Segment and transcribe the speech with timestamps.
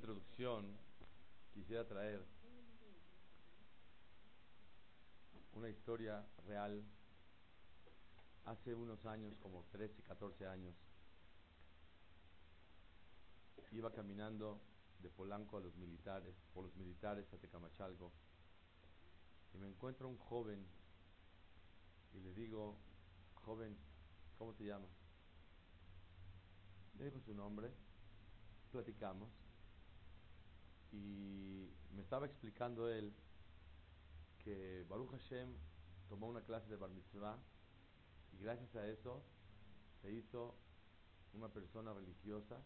[0.00, 0.64] Introducción,
[1.52, 2.24] quisiera traer
[5.52, 6.82] una historia real.
[8.46, 10.74] Hace unos años, como 13, 14 años,
[13.72, 14.58] iba caminando
[15.02, 18.10] de Polanco a los militares, por los militares a Tecamachalco,
[19.52, 20.66] y me encuentro un joven
[22.14, 22.78] y le digo,
[23.34, 23.76] joven,
[24.38, 24.88] ¿cómo te llamas?
[26.96, 27.70] Le digo su nombre,
[28.72, 29.28] platicamos,
[30.92, 33.12] y me estaba explicando él
[34.38, 35.48] que Baruch Hashem
[36.08, 37.38] tomó una clase de Bar Mitzvah
[38.32, 39.22] y gracias a eso
[40.00, 40.56] se hizo
[41.32, 42.60] una persona religiosa,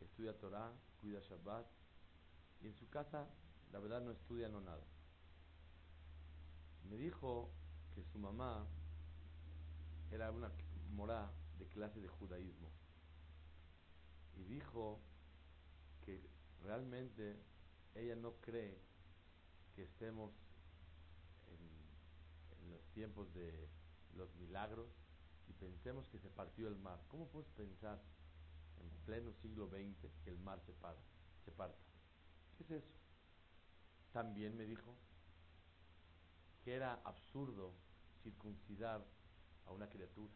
[0.00, 1.66] estudia Torah, cuida Shabbat
[2.60, 3.28] y en su casa
[3.72, 4.84] la verdad no estudia no nada.
[6.88, 7.50] Me dijo
[7.94, 8.66] que su mamá
[10.10, 10.50] era una
[10.90, 12.70] morá de clase de judaísmo
[14.36, 15.00] y dijo
[16.04, 17.36] que realmente
[17.94, 18.78] ella no cree
[19.74, 20.32] que estemos
[21.46, 23.68] en, los tiempos de
[24.14, 24.88] los milagros
[25.48, 27.00] y pensemos que se partió el mar.
[27.08, 28.02] ¿Cómo puedes pensar
[28.78, 30.98] en pleno siglo XX que el mar se, para,
[31.44, 31.78] se parta?
[32.56, 32.94] ¿Qué es eso?
[34.12, 34.94] También me dijo
[36.64, 37.72] que era absurdo
[38.22, 39.06] circuncidar
[39.64, 40.32] a una criatura.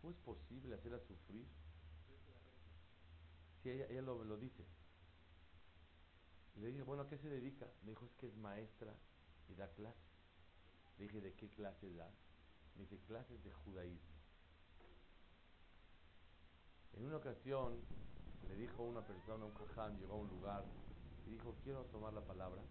[0.00, 1.46] ¿Cómo es posible hacerla sufrir?
[3.70, 4.64] Ella, ella lo, lo dice,
[6.56, 7.70] le dije, bueno, ¿a qué se dedica?
[7.82, 8.94] Me dijo, es que es maestra
[9.48, 10.00] y da clases.
[10.98, 12.10] Le dije, ¿de qué clases da?
[12.74, 14.16] Me dice, clases de judaísmo.
[16.94, 17.84] En una ocasión
[18.48, 20.64] le dijo una persona, un jajam, llegó a un lugar
[21.26, 22.62] y dijo, quiero tomar la palabra.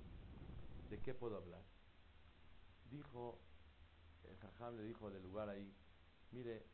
[0.90, 1.62] ¿De qué puedo hablar?
[2.90, 3.40] Dijo,
[4.24, 5.72] el jajam le dijo del lugar ahí,
[6.32, 6.66] mire,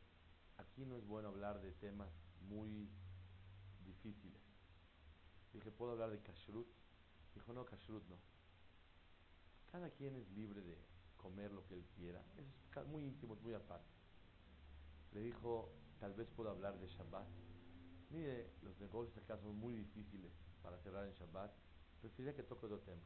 [0.56, 2.08] aquí no es bueno hablar de temas
[2.40, 2.90] muy
[3.84, 4.40] difíciles.
[5.52, 6.66] Dije, ¿puedo hablar de kashrut?
[7.34, 8.18] Dijo, no, kashrut no.
[9.70, 10.78] Cada quien es libre de
[11.16, 12.22] comer lo que él quiera.
[12.36, 13.90] Es muy íntimo, muy aparte.
[15.12, 17.28] Le dijo, tal vez puedo hablar de Shabbat.
[18.10, 20.32] Mire, los negocios acá son muy difíciles
[20.62, 21.52] para cerrar en Shabbat.
[22.00, 23.02] Preferiría que toque otro tema.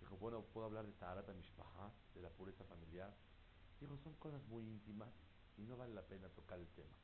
[0.00, 3.14] Dijo, bueno, puedo hablar de Taharat Mishpaha, de la pureza familiar.
[3.80, 5.10] Dijo, son cosas muy íntimas
[5.56, 6.96] y no vale la pena tocar el tema.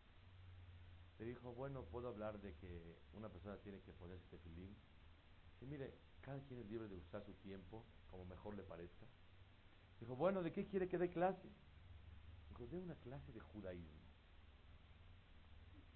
[1.18, 4.76] Le dijo, bueno, puedo hablar de que una persona tiene que ponerse tefilín
[5.60, 9.06] y mire, cada quien es libre de usar su tiempo como mejor le parezca.
[10.00, 11.48] Dijo, bueno, ¿de qué quiere que dé clase?
[12.50, 14.06] Dijo, de una clase de judaísmo.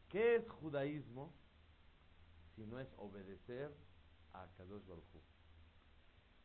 [0.08, 1.32] ¿Qué es judaísmo
[2.56, 3.75] si no es obedecer
[4.32, 5.04] a Kadosh Baruj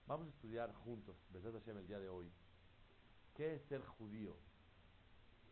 [0.07, 2.31] Vamos a estudiar juntos, Besat Hashem, el día de hoy.
[3.33, 4.37] ¿Qué es ser judío?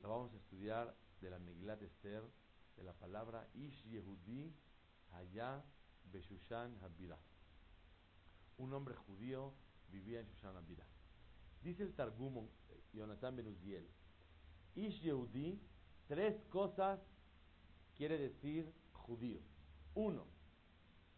[0.01, 1.81] Lo vamos a estudiar de la Megilat
[2.75, 4.53] de la palabra Ish Yehudi
[5.11, 5.63] Haya
[6.11, 7.19] Beshushan Habirah
[8.57, 9.53] un hombre judío
[9.89, 10.85] vivía en Shoshana Vida.
[11.61, 12.47] Dice el Targum
[12.93, 13.87] Jonathan Benuziel,
[14.75, 15.59] Ish Yehudi,
[16.07, 16.99] tres cosas
[17.95, 19.39] quiere decir judío.
[19.95, 20.25] Uno,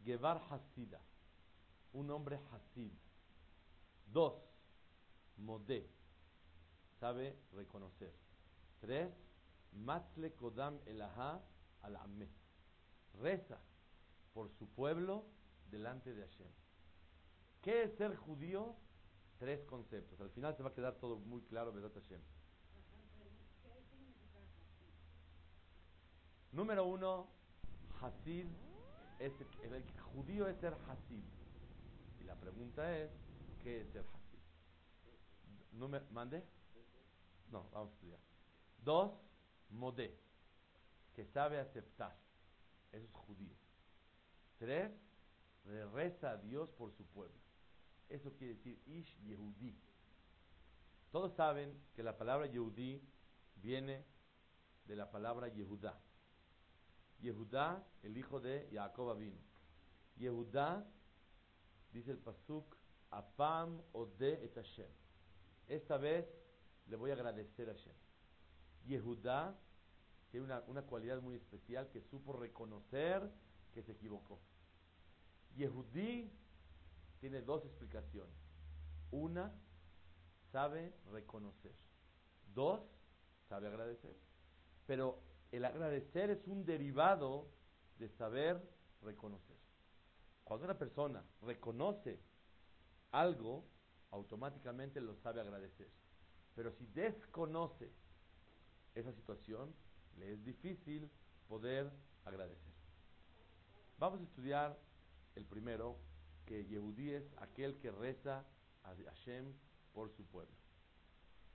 [0.04, 1.02] Gevar Hasida,
[1.94, 2.92] un hombre Hasid.
[4.08, 4.34] Dos,
[5.38, 5.90] Modé,
[7.00, 8.14] sabe reconocer.
[8.80, 9.12] Tres,
[9.76, 11.42] Matle Kodam Elaha
[11.82, 11.98] al
[13.22, 13.60] reza
[14.34, 15.26] por su pueblo
[15.70, 16.52] delante de Hashem.
[17.62, 18.76] ¿Qué es ser judío?
[19.38, 20.20] Tres conceptos.
[20.22, 22.22] Al final se va a quedar todo muy claro, ¿verdad, Hashem?
[26.52, 27.28] Número uno,
[28.02, 28.48] Hasid,
[29.20, 31.24] es el, judío es ser Hasid.
[32.22, 33.12] Y la pregunta es,
[33.62, 34.40] ¿qué es ser Hasid?
[36.12, 36.46] ¿Mande?
[37.52, 38.20] No, vamos a estudiar.
[38.78, 39.12] Dos,
[39.70, 40.18] Modé,
[41.14, 42.16] que sabe aceptar.
[42.92, 43.56] Eso es judío.
[44.58, 44.92] Tres,
[45.94, 47.36] reza a Dios por su pueblo.
[48.10, 49.76] Eso quiere decir Ish Yehudi.
[51.12, 53.02] Todos saben que la palabra Yehudi
[53.56, 54.06] viene
[54.86, 56.00] de la palabra Yehuda.
[57.22, 59.40] Yehuda, el hijo de Jacob vino.
[60.18, 60.86] Yehuda,
[61.92, 62.76] dice el Pasuk,
[63.12, 64.90] Apam Ode et Hashem.
[65.68, 66.28] Esta vez
[66.88, 68.05] le voy a agradecer a Hashem.
[68.86, 69.58] Yehuda
[70.32, 73.32] tiene una, una cualidad muy especial que supo reconocer
[73.74, 74.40] que se equivocó.
[75.56, 76.32] Yehudi
[77.20, 78.36] tiene dos explicaciones.
[79.12, 79.54] Una,
[80.52, 81.76] sabe reconocer.
[82.54, 82.82] Dos,
[83.48, 84.16] sabe agradecer.
[84.86, 85.22] Pero
[85.52, 87.50] el agradecer es un derivado
[87.98, 88.62] de saber
[89.02, 89.56] reconocer.
[90.44, 92.20] Cuando una persona reconoce
[93.12, 93.66] algo,
[94.12, 95.90] automáticamente lo sabe agradecer.
[96.56, 97.92] Pero si desconoce
[98.96, 99.74] esa situación,
[100.18, 101.10] le es difícil
[101.48, 101.92] poder
[102.24, 102.74] agradecer.
[103.98, 104.78] Vamos a estudiar
[105.36, 105.98] el primero,
[106.46, 108.46] que Yehudí es aquel que reza
[108.84, 109.54] a Hashem
[109.94, 110.56] por su pueblo.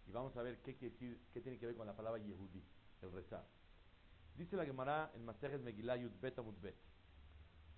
[0.06, 2.62] Y vamos a ver qué, quiere decir, qué tiene que ver con la palabra Yehudí,
[3.02, 3.46] el rezar.
[4.36, 6.76] Dice la Gemara en Masejet Megillah Yud Bet Amud Bet.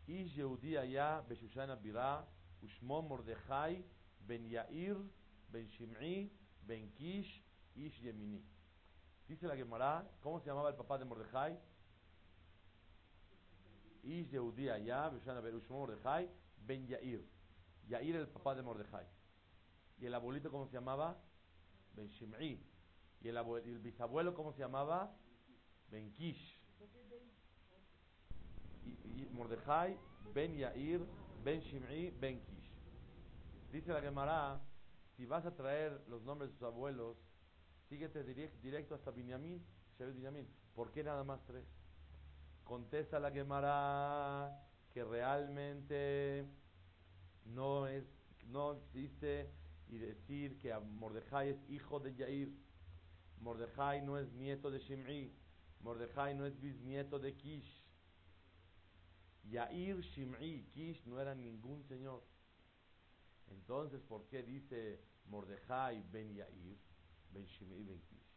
[0.07, 2.25] Ish Yehudí allá Beshushana Birah
[2.63, 3.85] Ushmo Mordechai
[4.27, 4.97] Ben Yair
[5.51, 6.31] Ben Shim'i
[6.67, 7.43] Ben Kish
[7.75, 8.43] Ish Yemini.
[9.33, 11.59] Dice la Gemara, ¿cómo se llamaba el papá de Mordejai?
[14.03, 17.27] Ish Yehudí allá Beshushana Birah Ushmo Mordechai Ben Yair.
[17.89, 19.07] Yair el papá de Mordejai.
[19.97, 21.19] ¿Y el abuelito cómo se llamaba?
[21.95, 22.63] Ben Shim'i.
[23.23, 25.17] ¿Y el, y el bisabuelo cómo se llamaba?
[25.89, 26.61] Ben Kish.
[28.85, 29.99] Y, y Mordejai,
[30.35, 31.07] Ben Yair,
[31.43, 32.71] Ben Shim'i, Ben Kish.
[33.73, 34.61] Dice la Gemara,
[35.17, 37.17] si vas a traer los nombres de sus abuelos,
[37.93, 39.63] síguete direct, directo hasta Binyamin,
[39.99, 40.49] Binyamin.
[40.75, 41.67] ¿Por qué nada más tres?
[42.65, 44.51] Contesta la Gemara
[44.95, 46.47] que realmente
[47.45, 48.05] no es,
[48.47, 49.53] no existe
[49.89, 52.51] y decir que Mordejai es hijo de Yair.
[53.41, 55.31] Mordejai no es nieto de Shim'i.
[55.81, 57.85] Mordejai no es bisnieto de Kish.
[59.51, 62.25] Yair, Shim'i Kish no eran ningún señor.
[63.49, 66.79] Entonces, ¿por qué dice Mordejai ben Yair,
[67.33, 68.29] ben Shim'i, ben Kish?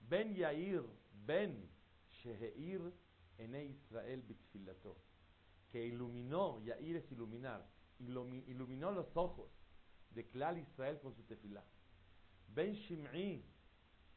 [0.00, 0.82] Ben Yair,
[1.26, 1.68] ben
[2.10, 2.80] Sheheir,
[3.38, 4.96] en Israel bitfilato.
[5.70, 7.66] Que iluminó, Yair es iluminar,
[7.98, 9.50] iluminó los ojos
[10.10, 11.64] de Klal Israel con su tefilá.
[12.48, 13.42] Ben Shim'i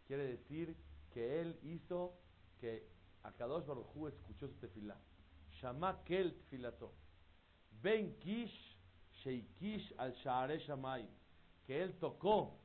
[0.06, 0.76] quiere decir
[1.14, 2.18] que él hizo
[2.60, 2.88] que
[3.24, 4.98] Akadosh Baruj escuchó su tefilá.
[5.62, 6.94] Shama kel tefilato.
[7.82, 8.78] Ben Kish
[9.24, 11.08] Sheikish al Shaare Shamay.
[11.66, 12.60] Que él tocó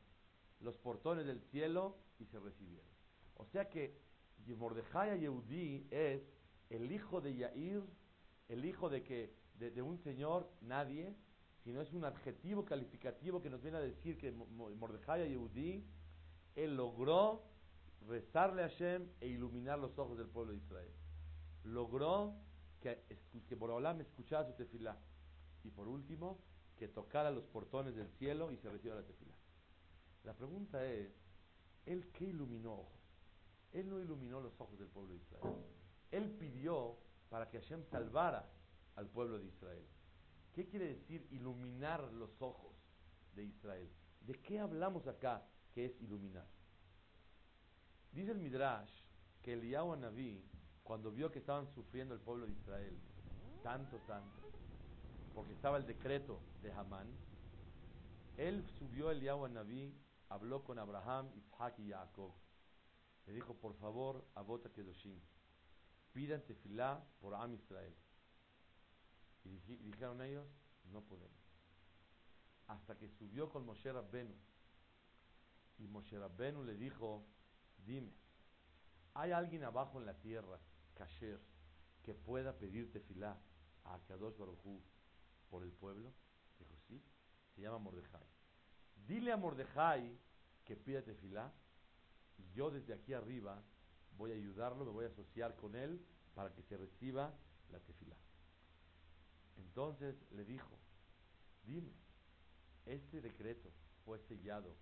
[0.60, 2.90] los portones del cielo y se recibieron.
[3.34, 3.98] O sea que
[4.46, 6.22] Mordejai Yehudi es
[6.70, 7.82] el hijo de Yair,
[8.48, 11.14] el hijo de que de, un señor, nadie,
[11.62, 15.84] sino es un adjetivo calificativo que nos viene a decir que Mordejai Yehudi,
[16.56, 17.42] él logró
[18.08, 20.92] rezarle a Hashem e iluminar los ojos del pueblo de Israel.
[21.64, 22.34] Logró
[22.80, 23.04] que,
[23.46, 24.98] que Borolam escuchara su tefilá.
[25.62, 26.38] Y por último,
[26.76, 29.34] que tocara los portones del cielo y se recibiera la tefilá.
[30.24, 31.10] La pregunta es,
[31.86, 32.86] ¿él qué iluminó?
[33.72, 35.54] Él no iluminó los ojos del pueblo de Israel.
[36.10, 38.48] Él pidió para que Hashem salvara
[38.96, 39.86] al pueblo de Israel.
[40.52, 42.74] ¿Qué quiere decir iluminar los ojos
[43.34, 43.88] de Israel?
[44.20, 46.46] ¿De qué hablamos acá que es iluminar?
[48.12, 48.92] Dice el Midrash
[49.40, 50.44] que Eliyahu Naví,
[50.82, 52.98] cuando vio que estaban sufriendo el pueblo de Israel,
[53.62, 54.50] tanto, tanto,
[55.32, 57.06] porque estaba el decreto de Hamán,
[58.36, 59.94] él subió Eliyahu Naví,
[60.30, 62.32] habló con Abraham, Isaac y Jacob.
[63.26, 65.20] Le dijo, por favor, abota Kedoshim,
[66.12, 67.94] pidan tefilá por Am Israel.
[69.44, 70.46] Y dijeron ellos,
[70.92, 71.38] no podemos.
[72.68, 74.34] Hasta que subió con Moshe Rabbenu.
[75.78, 77.24] Y Moshe Rabbenu le dijo,
[77.84, 78.12] dime,
[79.14, 80.60] ¿hay alguien abajo en la tierra,
[80.94, 81.40] Kasher,
[82.02, 83.36] que pueda pedir tefilá
[83.84, 84.80] a Kadosh Baruj
[85.48, 86.12] por el pueblo?
[86.58, 87.02] Dijo, sí,
[87.54, 88.39] se llama Mordejai.
[89.06, 90.18] Dile a Mordejai
[90.64, 91.52] que pida tefilá
[92.38, 93.62] y yo desde aquí arriba
[94.16, 96.04] voy a ayudarlo, me voy a asociar con él
[96.34, 97.32] para que se reciba
[97.70, 98.16] la tefilá.
[99.56, 100.78] Entonces le dijo,
[101.64, 101.92] dime,
[102.86, 103.70] ¿este decreto
[104.04, 104.76] fue sellado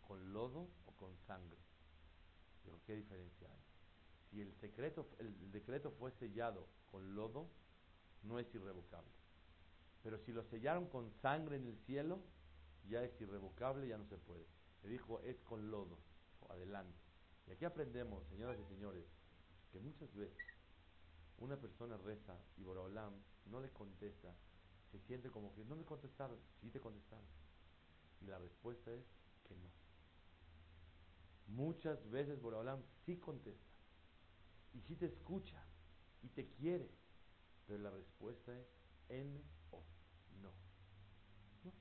[0.00, 1.58] con lodo o con sangre?
[2.64, 3.62] Dijo, ¿qué diferencia hay?
[4.30, 7.48] Si el, secreto, el decreto fue sellado con lodo,
[8.22, 9.12] no es irrevocable.
[10.02, 12.20] Pero si lo sellaron con sangre en el cielo,
[12.88, 14.46] ya es irrevocable, ya no se puede.
[14.82, 15.98] Le dijo, es con lodo,
[16.48, 16.98] adelante.
[17.46, 19.04] Y aquí aprendemos, señoras y señores,
[19.72, 20.36] que muchas veces
[21.38, 23.14] una persona reza y Boraholam
[23.46, 24.34] no le contesta,
[24.90, 27.26] se siente como que no me contestaron, sí te contestaron.
[28.20, 29.04] Y la respuesta es
[29.44, 29.70] que no.
[31.46, 33.74] Muchas veces Boraholam sí contesta
[34.72, 35.62] y sí te escucha
[36.22, 36.90] y te quiere,
[37.66, 38.66] pero la respuesta es
[39.08, 39.82] N o
[40.40, 40.52] no.
[41.64, 41.72] no.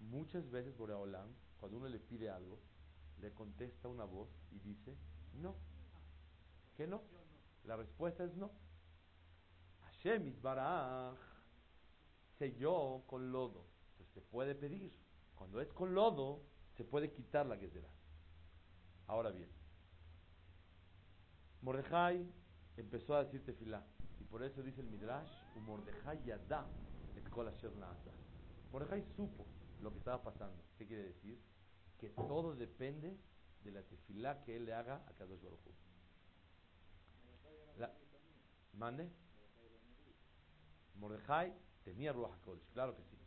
[0.00, 1.28] Muchas veces Boraholam,
[1.58, 2.58] cuando uno le pide algo,
[3.20, 4.96] le contesta una voz y dice
[5.34, 5.54] no.
[6.76, 7.02] ¿Qué no?
[7.64, 8.50] La respuesta es no.
[9.82, 11.18] Hashem Itbaraj
[12.38, 13.66] selló con lodo.
[13.92, 14.98] Entonces se puede pedir.
[15.34, 16.42] Cuando es con lodo,
[16.76, 17.88] se puede quitar la gezerá.
[19.06, 19.50] Ahora bien,
[21.62, 22.26] Mordejai
[22.76, 23.84] empezó a decir tefilá.
[24.18, 26.66] Y por eso dice el Midrash, Mordejai yadá
[27.16, 27.52] et kol
[28.72, 30.62] Mordejai supo lo que estaba pasando.
[30.78, 31.38] ¿Qué quiere decir?
[31.98, 33.16] Que todo depende
[33.62, 35.60] de la tefilá que él le haga a Kadosh Baruj
[37.76, 37.92] la,
[38.74, 39.10] ¿Mande?
[40.96, 43.18] Mordejai tenía Ruach HaKodesh, claro que sí.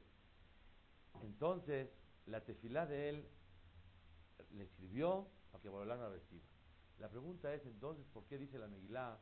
[1.24, 1.90] Entonces,
[2.28, 3.28] la tefilá de él
[4.52, 6.44] le sirvió para que Boreolam la reciba.
[7.00, 9.20] La pregunta es entonces, ¿por qué dice la Megilá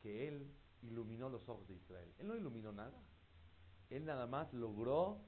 [0.00, 2.12] que él iluminó los ojos de Israel?
[2.18, 3.00] Él no iluminó nada.
[3.90, 5.20] Él nada más logró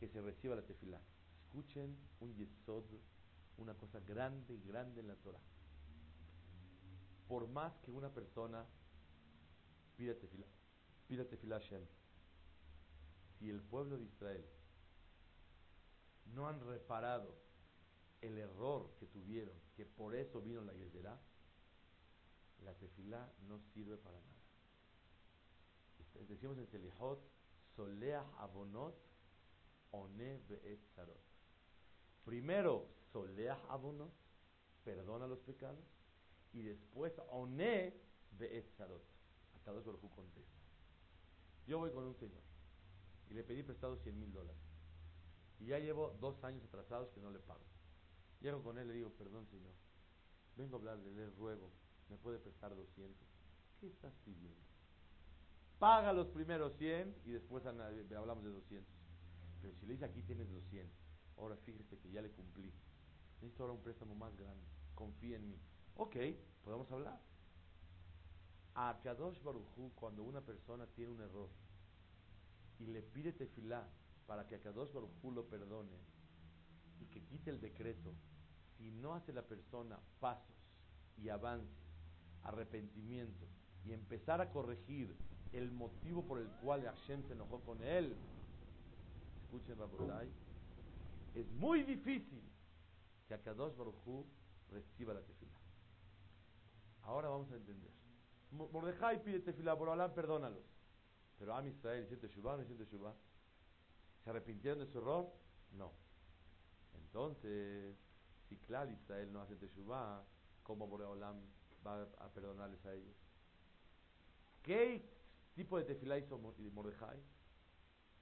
[0.00, 0.98] que se reciba la tefilá.
[1.44, 2.84] Escuchen un yesod,
[3.58, 5.42] una cosa grande, y grande en la Torah.
[7.28, 8.64] Por más que una persona
[9.96, 10.46] pida tefilá,
[11.06, 11.84] pida tefilá Shem,
[13.38, 14.44] si el pueblo de Israel
[16.34, 17.36] no han reparado
[18.22, 21.20] el error que tuvieron, que por eso vino la Gezerá,
[22.64, 24.40] la tefilá no sirve para nada.
[26.28, 27.20] Decimos en Selihot,
[27.76, 29.09] soleach abonot,
[29.90, 30.40] one.
[32.24, 34.12] Primero, soleach abonot,
[34.84, 35.84] perdona los pecados,
[36.52, 37.94] y después, one
[38.32, 39.02] be'et sarot.
[39.54, 40.58] Hasta dos contesta.
[41.66, 42.42] Yo voy con un señor
[43.30, 44.60] y le pedí prestado 100 mil dólares.
[45.60, 47.64] Y ya llevo dos años atrasados que no le pago.
[48.40, 49.72] Llego con él y le digo, perdón señor,
[50.56, 51.70] vengo a hablarle, le ruego,
[52.08, 53.28] ¿me puede prestar 200?
[53.78, 54.58] ¿Qué estás pidiendo?
[55.78, 58.99] Paga los primeros 100 y después hablamos de 200.
[59.60, 60.96] Pero si le dice aquí tienes 200,
[61.36, 62.72] ahora fíjese que ya le cumplí.
[63.40, 64.66] Necesito ahora un préstamo más grande.
[64.94, 65.58] Confía en mí.
[65.96, 66.16] Ok,
[66.62, 67.20] podemos hablar.
[68.74, 71.48] A Kadosh Baruchu, cuando una persona tiene un error
[72.78, 73.86] y le pide tefilá
[74.26, 75.98] para que a Kadosh Baruchu lo perdone
[77.00, 78.14] y que quite el decreto,
[78.76, 80.56] si no hace la persona pasos
[81.18, 81.76] y avances,
[82.42, 83.46] arrepentimiento
[83.84, 85.14] y empezar a corregir
[85.52, 88.14] el motivo por el cual Hashem se enojó con él,
[89.50, 90.28] escuchen Rabotai,
[91.34, 92.40] es muy difícil
[93.26, 94.24] que a Kadosh Baruchu
[94.70, 95.58] reciba la tefilá.
[97.02, 97.90] Ahora vamos a entender.
[98.52, 100.64] Mordejai pide tefilá, por Allah, perdónalos.
[101.38, 103.12] Pero Am Israel, ¿siente Shubá no siente Shubá?
[104.22, 105.32] ¿Se arrepintieron de su error?
[105.72, 105.92] No.
[106.94, 107.96] Entonces,
[108.48, 110.22] si Klal Israel no hace Teshuvah,
[110.62, 111.40] ¿cómo Boreolam
[111.84, 113.16] va a perdonarles a ellos?
[114.62, 115.08] ¿Qué
[115.54, 117.18] tipo de tefilá hizo Mordejai?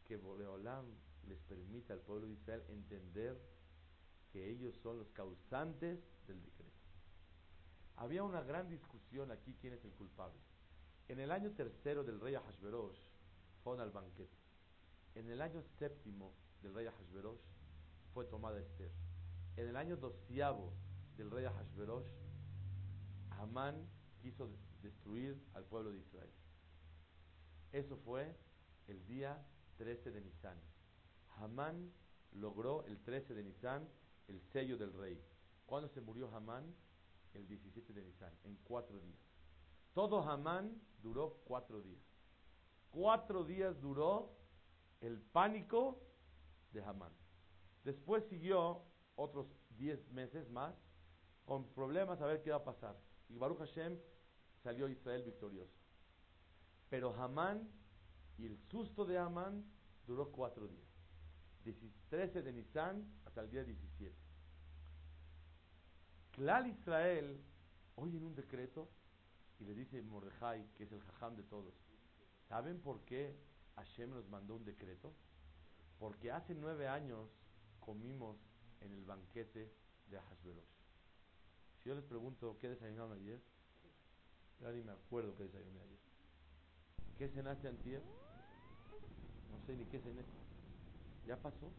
[0.05, 0.87] Que Boreolam
[1.27, 3.41] les permita al pueblo de Israel entender
[4.33, 6.79] que ellos son los causantes del decreto.
[7.97, 10.39] Había una gran discusión aquí quién es el culpable.
[11.09, 12.99] En el año tercero del rey Ahashverosh
[13.65, 14.37] fue al banquete.
[15.15, 16.33] En el año séptimo
[16.63, 17.41] del rey Ahashverosh
[18.15, 18.91] fue tomada Esther.
[19.57, 20.73] En el año doceavo
[21.17, 22.07] del rey Ahashverosh,
[23.31, 23.89] Amán
[24.21, 24.49] quiso
[24.83, 26.31] destruir al pueblo de Israel.
[27.73, 28.37] Eso fue
[28.87, 29.45] el día
[29.77, 30.59] 13 de Nisan.
[31.41, 31.93] Hamán
[32.33, 33.89] logró el 13 de Nisan
[34.29, 35.21] el sello del rey.
[35.67, 36.75] ¿Cuándo se murió Hamán?
[37.35, 39.19] El 17 de Nisan, en cuatro días.
[39.95, 42.03] Todo Hamán duró cuatro días.
[42.91, 44.35] Cuatro días duró
[45.01, 46.01] el pánico
[46.73, 47.13] de Hamán.
[47.85, 48.83] Después siguió
[49.17, 50.75] otros diez meses más
[51.45, 52.97] con problemas a ver qué va a pasar.
[53.29, 53.99] Y Baruch Hashem
[54.63, 55.75] salió Israel victorioso.
[56.89, 57.69] Pero Hamán
[58.39, 59.65] y el susto de Hamán
[60.07, 60.88] duró cuatro días.
[62.09, 64.15] 13 de Nisan hasta el día 17.
[66.33, 67.41] Clal Israel
[67.97, 68.89] oye en un decreto
[69.59, 71.75] y le dice Mordejai, que es el jajam de todos,
[72.49, 73.37] ¿saben por qué
[73.77, 75.13] Hashem nos mandó un decreto?
[75.99, 77.29] Porque hace nueve años
[77.81, 78.37] comimos
[78.81, 79.73] en el banquete
[80.09, 80.79] de Ahasverosh.
[81.83, 83.41] Si yo les pregunto, ¿qué desayunaron ayer?
[84.61, 85.99] Ya ni me acuerdo qué desayuné ayer.
[87.17, 88.03] ¿Qué cenaste antier?
[89.51, 90.23] No sé ni qué cené.
[91.29, 91.71] Ya pasó.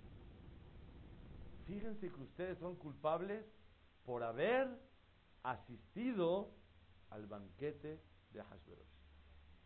[1.66, 3.44] Fíjense que ustedes son culpables
[4.06, 4.80] por haber
[5.42, 6.52] asistido
[7.10, 8.00] al banquete
[8.32, 8.94] de Ahasverosh.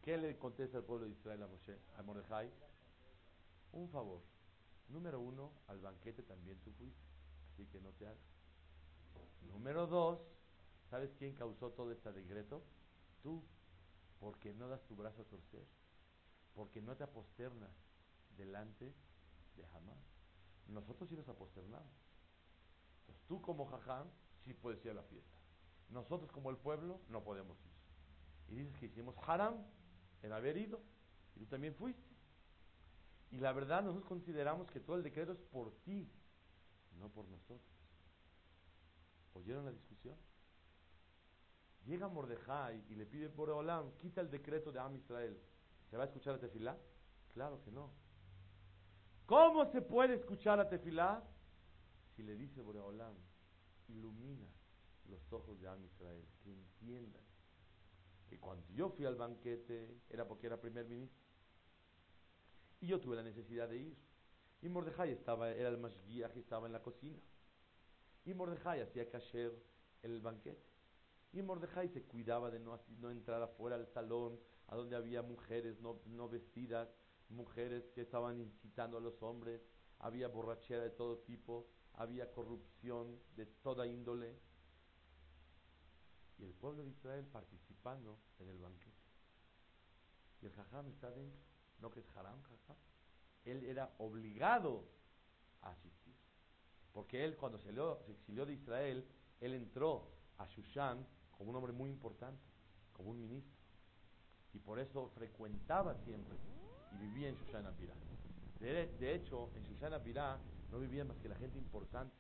[0.02, 2.50] ¿Qué le contesta el pueblo de Israel a Moshe, a Mordejai?
[3.74, 4.22] Un favor.
[4.88, 7.04] Número uno, al banquete también tú fuiste,
[7.52, 8.24] así que no te hagas.
[9.42, 10.22] Número dos,
[10.90, 12.64] ¿sabes quién causó todo este decreto?
[13.22, 13.44] Tú,
[14.22, 15.66] porque no das tu brazo a torcer,
[16.54, 17.76] porque no te aposternas
[18.38, 18.94] delante
[19.56, 20.00] de Hamán.
[20.68, 21.94] Nosotros sí nos aposternamos.
[23.02, 24.08] Entonces tú como jajam
[24.44, 25.38] sí puedes ir a la fiesta.
[25.90, 27.74] Nosotros como el pueblo no podemos ir.
[28.50, 29.56] Y dices que hicimos haram
[30.22, 30.82] en haber ido.
[31.36, 32.14] Y tú también fuiste.
[33.32, 36.08] Y la verdad nosotros consideramos que todo el decreto es por ti,
[37.00, 37.74] no por nosotros.
[39.34, 40.16] ¿Oyeron la discusión?
[41.86, 45.38] Llega Mordejai y le pide por Olam, quita el decreto de Am Israel.
[45.90, 46.78] ¿Se va a escuchar a Tefilá?
[47.34, 47.92] Claro que no.
[49.26, 51.24] ¿Cómo se puede escuchar a Tefilá?
[52.16, 53.16] Si le dice Boreolam,
[53.88, 54.48] ilumina
[55.10, 57.22] los ojos de Am Israel, que entiendan
[58.30, 61.24] que cuando yo fui al banquete era porque era primer ministro
[62.82, 63.98] Y yo tuve la necesidad de ir.
[64.62, 67.20] Y Mordejai estaba, era el guía que estaba en la cocina.
[68.26, 69.54] Y Mordejai hacía kasher
[70.02, 70.66] el banquete.
[71.32, 75.80] Y Mordejai se cuidaba de no, no entrar afuera al salón, a donde había mujeres
[75.80, 76.90] no, no vestidas,
[77.30, 79.62] mujeres que estaban incitando a los hombres,
[80.00, 84.38] había borrachera de todo tipo, había corrupción de toda índole.
[86.38, 88.92] Y el pueblo de Israel participando en el banquete.
[90.42, 91.40] Y el jajam está dentro,
[91.80, 92.78] no que es haram jajam.
[93.46, 94.90] Él era obligado
[95.62, 96.16] a asistir.
[96.92, 99.08] Porque él cuando se, se exilió de Israel,
[99.40, 102.44] él entró a Shushan como un hombre muy importante,
[102.92, 103.58] como un ministro.
[104.54, 106.38] Y por eso frecuentaba siempre
[106.94, 107.94] y vivía en Shushan Abirá.
[108.60, 110.40] De, hecho, en Shushan Abirá
[110.72, 112.16] no vivía más que la gente importante.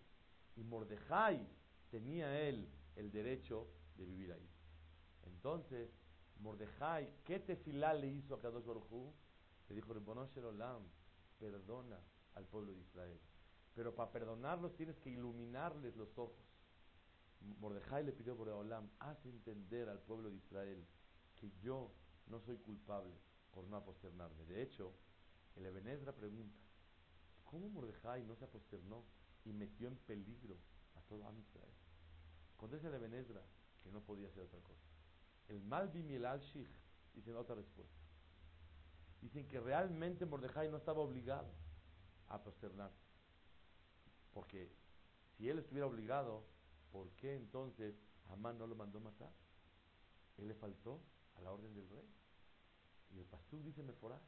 [0.55, 1.47] Y Mordejai
[1.89, 4.49] tenía él el derecho de vivir ahí.
[5.25, 5.89] Entonces,
[6.39, 9.13] Mordejai, ¿qué tefilá le hizo a Kadosh Baruj
[9.69, 10.83] Le dijo, Olam,
[11.39, 11.99] perdona
[12.35, 13.19] al pueblo de Israel.
[13.73, 16.45] Pero para perdonarlos tienes que iluminarles los ojos.
[17.59, 20.85] Mordejai le pidió por Olam, haz entender al pueblo de Israel
[21.35, 21.91] que yo
[22.27, 23.13] no soy culpable
[23.53, 24.45] por no aposternarme.
[24.45, 24.91] De hecho,
[25.55, 26.59] el Ebenezra pregunta,
[27.45, 29.03] ¿cómo Mordejai no se aposternó
[29.45, 30.57] y metió en peligro
[30.95, 31.73] a todo Am Israel?
[32.57, 33.41] Contesta el Ebenezra
[33.83, 34.81] que no podía hacer otra cosa.
[35.49, 36.69] El Malbim y el Al-Shich
[37.13, 38.01] dicen otra respuesta.
[39.21, 41.51] Dicen que realmente Mordejai no estaba obligado
[42.29, 43.03] a aposternarse.
[44.33, 44.71] Porque
[45.37, 46.43] si él estuviera obligado,
[46.91, 47.95] ¿por qué entonces
[48.29, 49.31] Amán no lo mandó matar?
[50.37, 50.99] Él le faltó
[51.35, 52.09] a la orden del rey.
[53.13, 54.21] Y el pastor dice Meforash,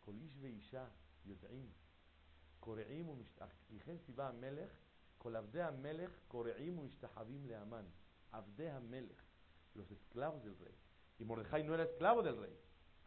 [0.00, 0.90] Kolish veisha
[4.04, 4.70] si va a Melech,
[5.18, 7.86] kol abdea Melech, kore'im u mishtachavim le Amán.
[8.32, 9.22] Abdea Melech,
[9.74, 10.74] los esclavos del rey.
[11.18, 12.56] Y Mordejai no era esclavo del rey.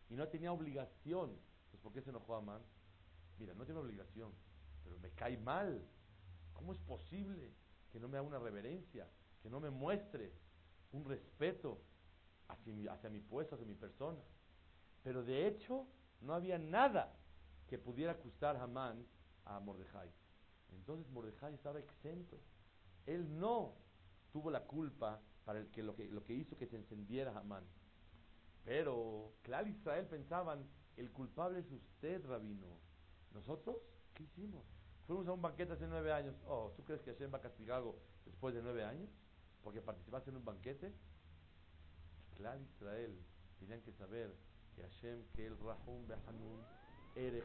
[0.09, 1.39] Y no tenía obligación.
[1.71, 2.61] Pues ¿por qué se enojó Amán?
[3.39, 4.31] Mira, no tiene obligación,
[4.83, 5.87] pero me cae mal.
[6.53, 7.51] ¿Cómo es posible
[7.91, 9.07] que no me haga una reverencia,
[9.41, 10.33] que no me muestre
[10.91, 11.81] un respeto
[12.47, 14.21] hacia mi, hacia mi puesto, hacia mi persona?
[15.03, 15.85] Pero de hecho,
[16.21, 17.13] no había nada
[17.67, 19.05] que pudiera acusar Hamán
[19.45, 20.09] a Mordejai.
[20.71, 22.39] Entonces Mordejai estaba exento.
[23.05, 23.75] Él no
[24.31, 27.63] tuvo la culpa para el que lo que, lo que hizo que se encendiera Hamán.
[28.63, 32.77] Pero, claro, Israel pensaban, el culpable es usted, rabino.
[33.33, 33.77] ¿Nosotros?
[34.13, 34.63] ¿Qué hicimos?
[35.05, 36.35] Fuimos a un banquete hace nueve años.
[36.47, 39.09] Oh, ¿tú crees que Hashem va a castigar algo después de nueve años?
[39.63, 40.93] Porque participaste en un banquete.
[42.37, 43.17] Claro, Israel,
[43.59, 44.33] tenían que saber
[44.75, 46.61] que Hashem, que el Rahum Behanun,
[47.15, 47.43] Ere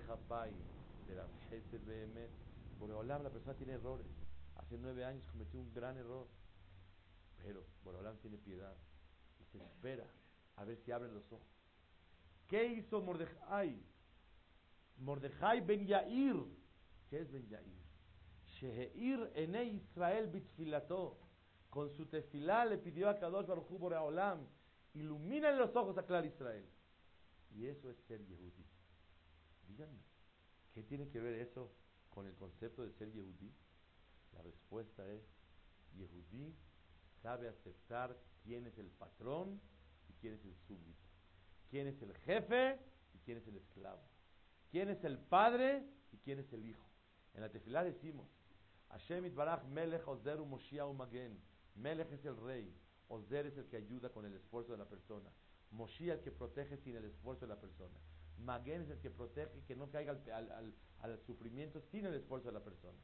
[1.06, 2.30] de la Hesed Behemet,
[2.78, 4.06] por hablar la persona tiene errores.
[4.56, 6.26] Hace nueve años cometió un gran error.
[7.42, 8.74] Pero Boreolam tiene piedad
[9.40, 10.04] y se espera
[10.56, 11.46] a ver si abren los ojos.
[12.48, 13.80] ¿Qué hizo Mordejai?
[14.98, 16.36] Mordejai ben Yair.
[17.08, 17.78] ¿Qué es ben Yair?
[18.58, 21.18] Sheheir ene Israel bitfilato.
[21.70, 24.46] Con su tefilá le pidió a Kadosh Baruch Hu Boreolam,
[24.94, 26.66] ilumina los ojos a Clar Israel.
[27.54, 28.66] Y eso es ser Yehudí.
[29.66, 30.02] Díganme,
[30.72, 31.70] ¿qué tiene que ver eso
[32.10, 33.52] con el concepto de ser Yehudí?
[34.32, 35.22] La respuesta es,
[35.96, 36.54] Yehudí
[37.22, 39.60] sabe aceptar quién es el patrón
[40.08, 41.06] y quién es el súbdito,
[41.70, 42.78] quién es el jefe
[43.14, 44.02] y quién es el esclavo,
[44.70, 46.86] quién es el padre y quién es el hijo.
[47.34, 48.28] En la tefilá decimos,
[48.90, 51.38] Hashem itbarach melech ozer Moshiach magen.
[51.74, 52.74] Melech es el rey,
[53.08, 55.30] ozer es el que ayuda con el esfuerzo de la persona.
[55.70, 57.98] Moshiach el que protege sin el esfuerzo de la persona.
[58.38, 62.54] Magen es el que protege que no caiga al, al, sufrimiento sin el esfuerzo de
[62.54, 62.98] la persona.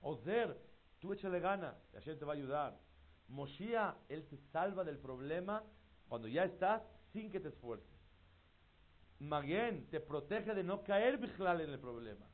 [0.00, 0.56] Ozer
[1.04, 2.80] Tú échale gana, Hashem te va a ayudar.
[3.28, 5.62] Moshiach, Él te salva del problema
[6.08, 8.00] cuando ya estás sin que te esfuerces.
[9.18, 12.26] Maguen te protege de no caer vigilal en el problema.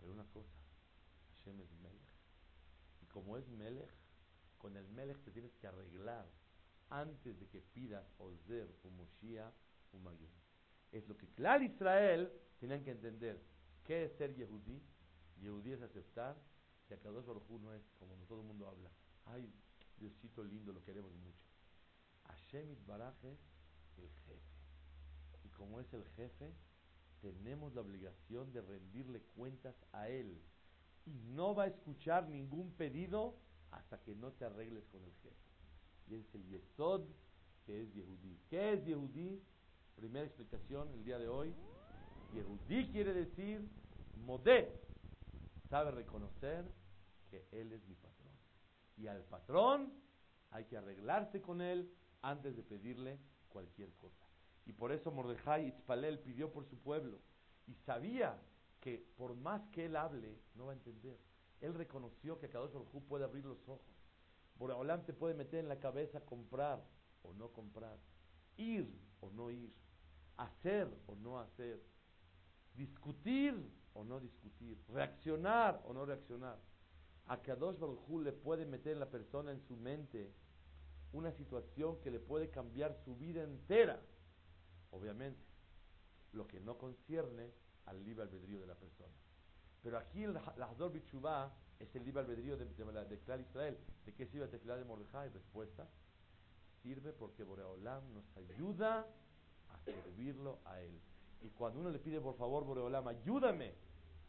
[0.00, 0.56] Pero una cosa,
[1.34, 2.00] Hashem es Melech.
[3.02, 3.92] Y como es Melech,
[4.56, 6.26] con el Melech te tienes que arreglar
[6.92, 8.68] antes de que pidas Ozer
[9.92, 10.30] o Maguen.
[10.90, 13.42] Es lo que claro Israel tenían que entender.
[13.84, 14.82] ¿Qué es ser Yehudí?
[15.40, 16.36] Yehudí es aceptar
[16.86, 18.90] que Akadosh Baruj no es como todo el mundo habla.
[19.24, 19.50] Ay,
[19.96, 21.46] Diosito lindo, lo queremos mucho.
[22.24, 23.38] Hashem Baraj es
[23.96, 24.42] el jefe.
[25.44, 26.52] Y como es el jefe,
[27.20, 30.42] tenemos la obligación de rendirle cuentas a él.
[31.06, 33.38] Y no va a escuchar ningún pedido
[33.70, 35.51] hasta que no te arregles con el jefe.
[36.12, 37.02] Es el Yesod
[37.64, 38.38] que es Yehudí.
[38.50, 39.42] ¿Qué es Yehudí?
[39.94, 41.54] Primera explicación el día de hoy.
[42.34, 43.66] Yehudí quiere decir
[44.26, 44.78] modé,
[45.68, 46.64] sabe reconocer
[47.30, 48.32] que Él es mi patrón.
[48.96, 49.92] Y al patrón
[50.50, 54.26] hay que arreglarse con Él antes de pedirle cualquier cosa.
[54.66, 57.18] Y por eso Mordejai Itzpalel pidió por su pueblo
[57.66, 58.38] y sabía
[58.80, 61.18] que por más que él hable, no va a entender.
[61.60, 63.91] Él reconoció que Kadosh Baruj puede abrir los ojos.
[64.62, 66.80] Boreolam te puede meter en la cabeza comprar
[67.22, 67.98] o no comprar,
[68.56, 68.88] ir
[69.20, 69.74] o no ir,
[70.36, 71.82] hacer o no hacer,
[72.72, 73.54] discutir
[73.92, 76.60] o no discutir, reaccionar o no reaccionar.
[77.26, 80.32] A Kadosh Baruj le puede meter en la persona, en su mente,
[81.12, 84.00] una situación que le puede cambiar su vida entera.
[84.92, 85.44] Obviamente,
[86.30, 87.52] lo que no concierne
[87.86, 89.14] al libre albedrío de la persona.
[89.82, 93.76] Pero aquí el Lahdor Bichubá es el libre albedrío de, de, de, Clar Israel.
[94.06, 95.28] ¿De qué sirve Tefilá de Mordejai?
[95.30, 95.88] Respuesta.
[96.82, 99.06] Sirve porque Boreolam nos ayuda
[99.68, 101.00] a servirlo a él.
[101.42, 103.74] Y cuando uno le pide, por favor, Boreolam, ayúdame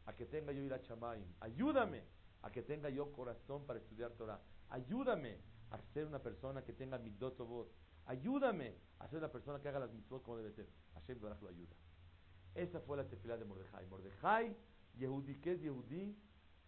[0.06, 2.04] a que tenga yo ir a Chamaim, ayúdame
[2.42, 5.38] a que tenga yo corazón para estudiar Torah, ayúdame
[5.70, 7.68] a ser una persona que tenga midot voz,
[8.06, 10.68] ayúdame a ser una persona que haga las mitzvot como debe ser.
[10.96, 11.76] Hashem Baraj lo ayuda.
[12.56, 13.86] Esa fue la tefilá de Mordejai.
[13.88, 14.56] Mordejai,
[14.96, 16.16] Yehudi, que es Yehudi,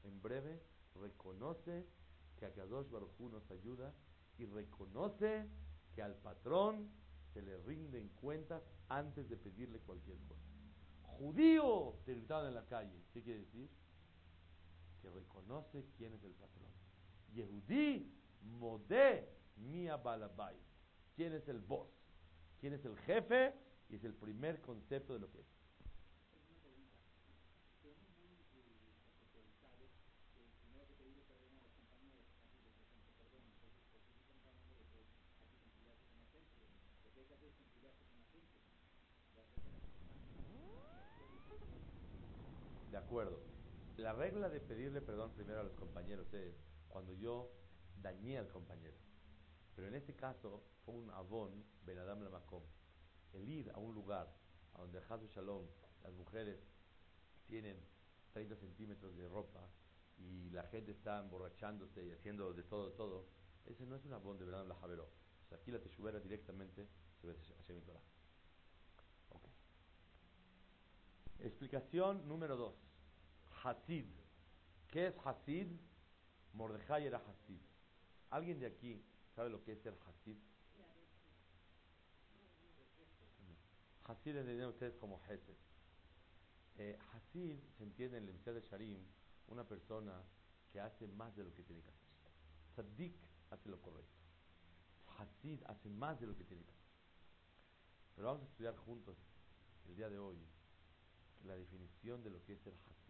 [0.03, 0.61] en breve
[0.95, 1.85] reconoce
[2.37, 3.93] que a Kadosh Baruj nos ayuda
[4.37, 5.47] y reconoce
[5.93, 6.89] que al patrón
[7.33, 10.41] se le rinden cuentas antes de pedirle cualquier cosa.
[11.03, 13.03] Judío, te gritaban en la calle.
[13.13, 13.69] ¿Qué quiere decir?
[15.01, 16.71] Que reconoce quién es el patrón.
[17.33, 18.11] Yehudí,
[18.59, 20.57] modé, mia balabay.
[21.15, 21.89] ¿Quién es el boss?
[22.59, 23.53] ¿Quién es el jefe?
[23.89, 25.55] Y es el primer concepto de lo que es.
[42.91, 43.37] De acuerdo.
[44.45, 46.53] La regla de pedirle perdón primero a los compañeros es
[46.87, 47.51] cuando yo
[47.99, 48.95] dañé al compañero.
[49.75, 52.61] Pero en este caso fue un avón, Benadam Lamakom.
[53.33, 54.31] El ir a un lugar
[54.75, 55.65] a donde Hazu Shalom,
[56.03, 56.59] las mujeres
[57.47, 57.75] tienen
[58.33, 59.67] 30 centímetros de ropa
[60.19, 63.25] y la gente está emborrachándose y haciendo de todo, todo,
[63.65, 65.09] ese no es un avón de Benadam la Javero.
[65.55, 66.87] aquí la Teshuvera directamente
[67.59, 68.01] hacia mi Torah.
[71.39, 72.75] Explicación número 2.
[73.63, 74.24] Hasid.
[74.95, 75.67] ¿Qué es Hasid?
[76.53, 77.59] Mordejai era Hasid.
[78.29, 79.03] ¿Alguien de aquí
[79.35, 80.37] sabe lo que es ser Hasid?
[84.05, 85.57] Hasid entienden ustedes como Hesed.
[86.77, 89.05] Eh, Hasid se entiende en el Emisar de Sharim
[89.47, 90.23] una persona
[90.71, 92.07] que hace más de lo que tiene que hacer.
[92.77, 93.17] Saddik
[93.49, 94.15] hace lo correcto.
[95.17, 96.95] Hasid hace más de lo que tiene que hacer.
[98.15, 99.17] Pero vamos a estudiar juntos
[99.89, 100.37] el día de hoy
[101.43, 103.04] la definición de lo que es el Hasid.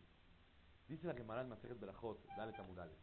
[0.88, 3.00] Dice la Gemara en Masejet Berachot, dale tamurales.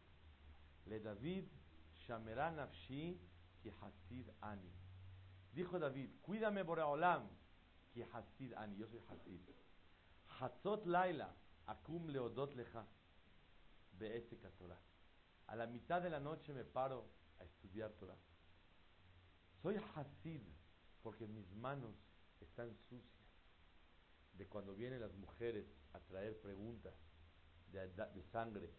[0.85, 1.49] Le David
[1.93, 3.19] Shamera Nafshi
[3.61, 4.71] ki Hasid Ani.
[5.53, 7.27] Dijo David, cuídame Boreolam
[7.93, 8.77] ki Hasid Ani.
[8.77, 9.41] Yo soy Hasid.
[10.39, 11.29] Hatzot Laila
[11.67, 12.85] akum leodot leja
[13.99, 14.79] be'esek Torah.
[15.47, 17.05] A la mitad de la noche me paro
[17.39, 18.17] a estudiar Torah.
[19.61, 20.41] Soy Hasid
[21.01, 21.95] porque mis manos
[22.39, 23.27] están sucias
[24.33, 26.93] de cuando vienen las mujeres a traer preguntas
[27.73, 28.69] de, sangre,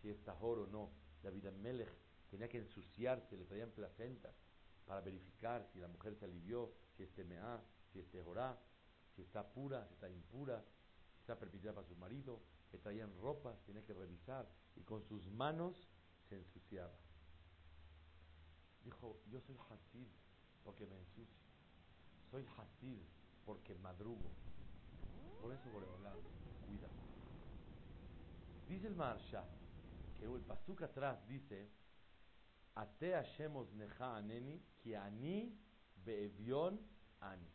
[0.00, 0.90] si es tahor o no.
[1.22, 1.92] David Melech
[2.30, 4.34] tenía que ensuciarse, le traían placentas
[4.86, 8.58] para verificar si la mujer se alivió, si es temea, si es tehorá,
[9.14, 10.64] si está pura, si está impura,
[11.14, 12.40] si está permitida para su marido.
[12.72, 15.88] Le traían ropas, tenía que revisar y con sus manos
[16.28, 16.94] se ensuciaba.
[18.84, 20.08] Dijo, yo soy Hasid
[20.64, 21.42] porque me ensucio.
[22.30, 23.00] Soy Hasid
[23.44, 24.30] porque madrugo.
[25.40, 26.14] Por eso cuida.
[28.68, 29.44] Dice el Marsha
[30.18, 31.70] que el pasuk atrás dice
[32.74, 35.58] Ate Hashemos neja aneni ki ani
[36.04, 36.78] beevion
[37.20, 37.50] ani.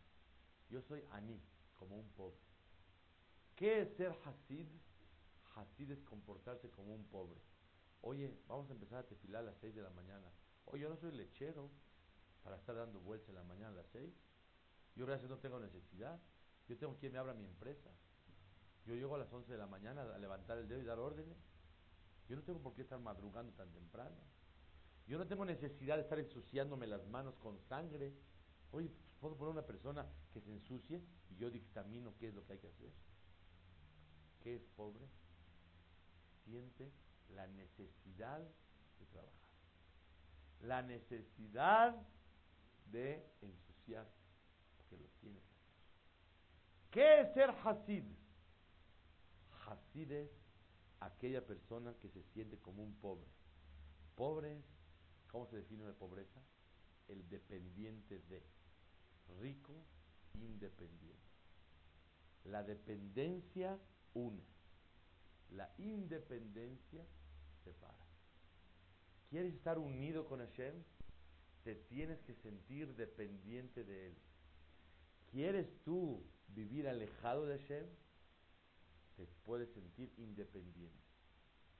[0.69, 1.39] Yo soy ani,
[1.75, 2.39] como un pobre.
[3.55, 4.67] ¿Qué es ser Hasid?
[5.55, 7.39] Hasid es comportarse como un pobre.
[8.01, 10.27] Oye, vamos a empezar a tefilar a las 6 de la mañana.
[10.65, 11.69] Oye, yo no soy lechero
[12.43, 14.11] para estar dando vueltas en la mañana a las 6.
[14.95, 16.19] Yo gracias no tengo necesidad.
[16.67, 17.91] Yo tengo quien me abra mi empresa.
[18.85, 21.37] Yo llego a las 11 de la mañana a levantar el dedo y dar órdenes.
[22.27, 24.15] Yo no tengo por qué estar madrugando tan temprano.
[25.07, 28.13] Yo no tengo necesidad de estar ensuciándome las manos con sangre.
[28.71, 32.45] Oye, pues, puedo poner una persona que se ensucie y yo dictamino qué es lo
[32.45, 32.91] que hay que hacer.
[34.41, 35.07] ¿Qué es pobre?
[36.43, 36.91] Siente
[37.29, 39.33] la necesidad de trabajar.
[40.61, 41.95] La necesidad
[42.91, 44.21] de ensuciarse,
[44.77, 45.39] porque lo tiene
[46.91, 48.03] ¿Qué es ser Hasid?
[49.65, 50.29] Hasid es
[50.99, 53.27] aquella persona que se siente como un pobre.
[54.15, 54.61] Pobre
[55.33, 56.41] ¿cómo se define la pobreza?
[57.07, 58.43] El dependiente de.
[59.39, 59.73] Rico,
[60.35, 61.17] independiente.
[62.45, 63.79] La dependencia
[64.13, 64.43] une.
[65.49, 67.05] La independencia
[67.63, 68.05] separa.
[69.29, 70.75] ¿Quieres estar unido con Hashem?
[71.63, 74.17] Te tienes que sentir dependiente de Él.
[75.31, 77.87] ¿Quieres tú vivir alejado de Hashem?
[79.15, 81.03] Te puedes sentir independiente.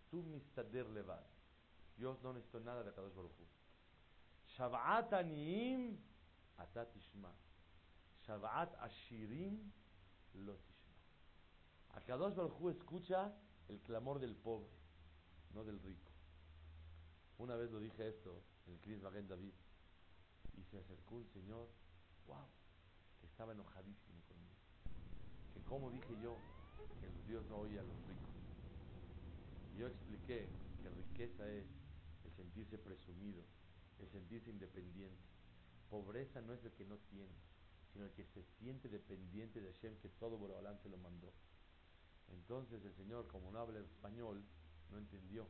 [0.09, 1.23] Tú mistader levad.
[1.97, 3.47] Yo no necesito nada de Kadosh Baruch Hu.
[4.57, 5.97] Shabbat aniyim
[6.57, 7.33] atat tishma.
[8.25, 9.71] Shabbat ashirim
[10.33, 10.73] lo tishma.
[11.95, 13.33] Akadosh Baruch Hu escucha
[13.69, 14.69] el clamor del pobre,
[15.53, 16.11] no del rico.
[17.37, 19.53] Una vez lo dije esto en el Cris David
[20.57, 21.69] y se acercó un señor,
[22.27, 22.47] wow,
[23.19, 24.55] que estaba enojadísimo conmigo.
[25.53, 26.37] Que como dije yo
[26.99, 28.33] que Dios no oye a los ricos.
[29.77, 30.49] Yo expliqué
[30.81, 31.65] que riqueza es
[32.23, 33.43] el sentirse presumido,
[33.99, 35.21] el sentirse independiente.
[35.89, 37.33] Pobreza no es el que no tiene,
[37.91, 41.33] sino el que se siente dependiente de Hashem, que todo Borobalán se lo mandó.
[42.29, 44.43] Entonces el Señor, como no habla español,
[44.89, 45.47] no entendió,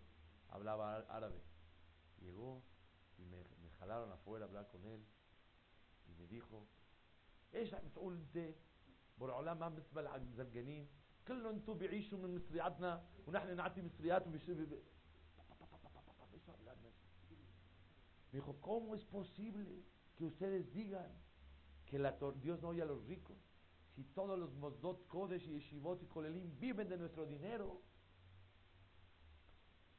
[0.50, 1.42] hablaba árabe.
[2.22, 2.64] Llegó
[3.18, 3.44] y me,
[3.80, 5.06] jalaron afuera a hablar con él
[6.08, 6.68] y me dijo,
[7.52, 7.90] ella me
[11.27, 14.83] تقول انت برعلا ما بالنسبه للزرقانين كلهم انتم بيعيشوا من مصرياتنا ونحن نعطي مصريات وبيشربوا
[18.31, 19.85] Me dijo, ¿cómo es posible
[20.17, 21.11] que ustedes digan
[21.87, 23.39] que la Dios no oye a los ricos?
[23.95, 27.83] Si todos los Mosdot, Kodesh y Yeshivot y Kolelim viven de nuestro dinero.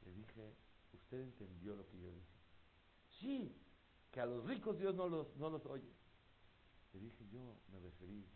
[0.04, 0.56] Le dije,
[0.92, 2.38] usted entendió lo que yo dije.
[3.18, 3.60] Sí,
[4.10, 5.92] que a los ricos Dios no los, no los oye.
[6.92, 8.26] Le dije, yo me referí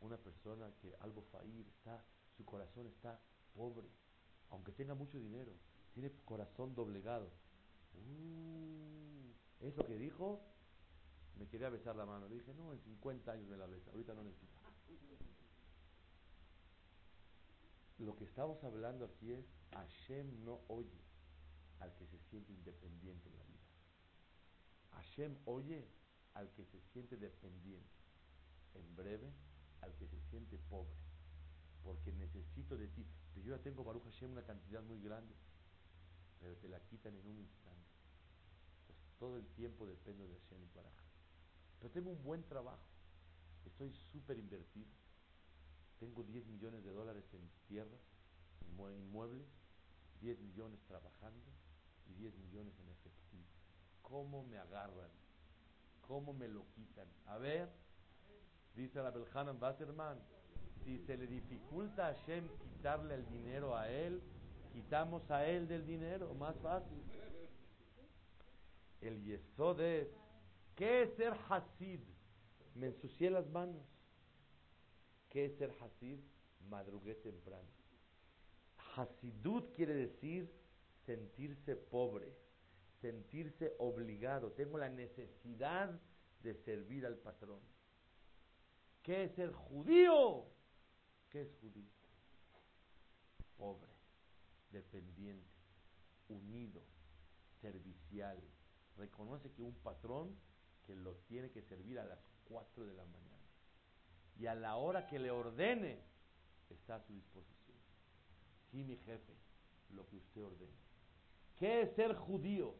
[0.00, 2.04] a una persona que algo fair está,
[2.43, 3.19] corazón está
[3.53, 3.87] pobre,
[4.49, 5.53] aunque tenga mucho dinero,
[5.93, 7.31] tiene corazón doblegado.
[7.93, 10.41] Uh, eso que dijo,
[11.37, 12.27] me quería besar la mano.
[12.27, 14.53] Le dije, no, en 50 años me la besa, ahorita no necesito.
[17.99, 21.01] Lo que estamos hablando aquí es, Hashem no oye
[21.79, 23.53] al que se siente independiente en la vida.
[24.91, 25.87] Hashem oye
[26.33, 27.87] al que se siente dependiente.
[28.73, 29.31] En breve,
[29.81, 30.95] al que se siente pobre.
[31.83, 33.05] Porque necesito de ti.
[33.33, 35.33] Pero yo ya tengo, Baruch Hashem, una cantidad muy grande.
[36.39, 37.91] Pero te la quitan en un instante.
[39.19, 40.89] Todo el tiempo dependo de Hashem y para
[41.79, 42.87] Pero tengo un buen trabajo.
[43.65, 44.91] Estoy súper invertido.
[45.99, 48.01] Tengo 10 millones de dólares en tierras,
[48.67, 49.47] inmuebles,
[50.19, 51.51] 10 millones trabajando
[52.09, 53.45] y 10 millones en efectivo.
[54.01, 55.09] ¿Cómo me agarran?
[56.01, 57.07] ¿Cómo me lo quitan?
[57.27, 57.69] A ver,
[58.75, 60.19] dice la Belhanan Basserman,
[60.83, 64.21] si se le dificulta a Hashem quitarle el dinero a él,
[64.71, 67.01] quitamos a él del dinero, más fácil.
[69.01, 70.07] El yesod es,
[70.75, 71.99] ¿qué es ser hasid?
[72.75, 73.83] Me ensucié las manos.
[75.29, 76.19] ¿Qué es ser hasid?
[76.69, 77.67] Madrugué temprano.
[78.95, 80.49] Hasidut quiere decir
[81.05, 82.31] sentirse pobre
[83.03, 85.99] sentirse obligado, tengo la necesidad
[86.41, 87.59] de servir al patrón.
[89.03, 90.45] ¿Qué es ser judío?
[91.33, 91.89] ¿Qué es judío?
[93.57, 93.91] Pobre,
[94.69, 95.49] dependiente,
[96.29, 96.79] unido,
[97.59, 98.37] servicial.
[98.97, 100.37] Reconoce que un patrón
[100.85, 103.49] que lo tiene que servir a las 4 de la mañana.
[104.37, 106.03] Y a la hora que le ordene,
[106.69, 107.79] está a su disposición.
[108.69, 109.33] Sí, mi jefe,
[109.89, 110.77] lo que usted ordene.
[111.55, 112.75] ¿Qué es ser judío?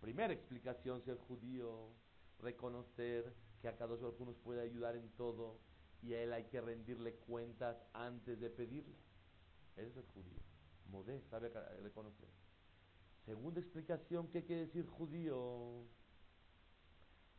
[0.00, 1.90] Primera explicación, ser judío,
[2.38, 5.60] reconocer que a cada uno nos puede ayudar en todo
[6.02, 8.96] y a él hay que rendirle cuentas antes de pedirle.
[9.76, 10.40] Ese es el judío.
[10.90, 11.48] Modé, sabe
[11.82, 12.28] reconocer.
[13.24, 15.84] Segunda explicación, ¿qué quiere decir judío?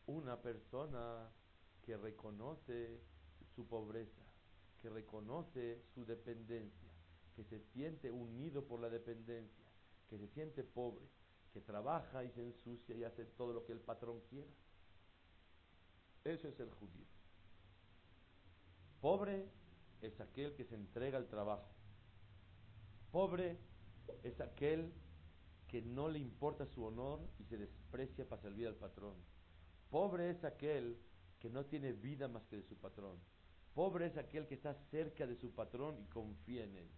[0.08, 1.30] Una persona
[1.86, 3.02] que reconoce
[3.54, 4.24] su pobreza,
[4.82, 6.90] que reconoce su dependencia,
[7.36, 9.66] que se siente unido por la dependencia,
[10.10, 11.06] que se siente pobre,
[11.54, 14.48] que trabaja y se ensucia y hace todo lo que el patrón quiera.
[16.24, 17.13] Eso es el judío.
[19.04, 19.50] Pobre
[20.02, 21.68] es aquel que se entrega al trabajo.
[23.12, 23.58] Pobre
[24.24, 24.94] es aquel
[25.68, 29.16] que no le importa su honor y se desprecia para servir al patrón.
[29.90, 30.98] Pobre es aquel
[31.42, 33.20] que no tiene vida más que de su patrón.
[33.74, 36.90] Pobre es aquel que está cerca de su patrón y confía en él.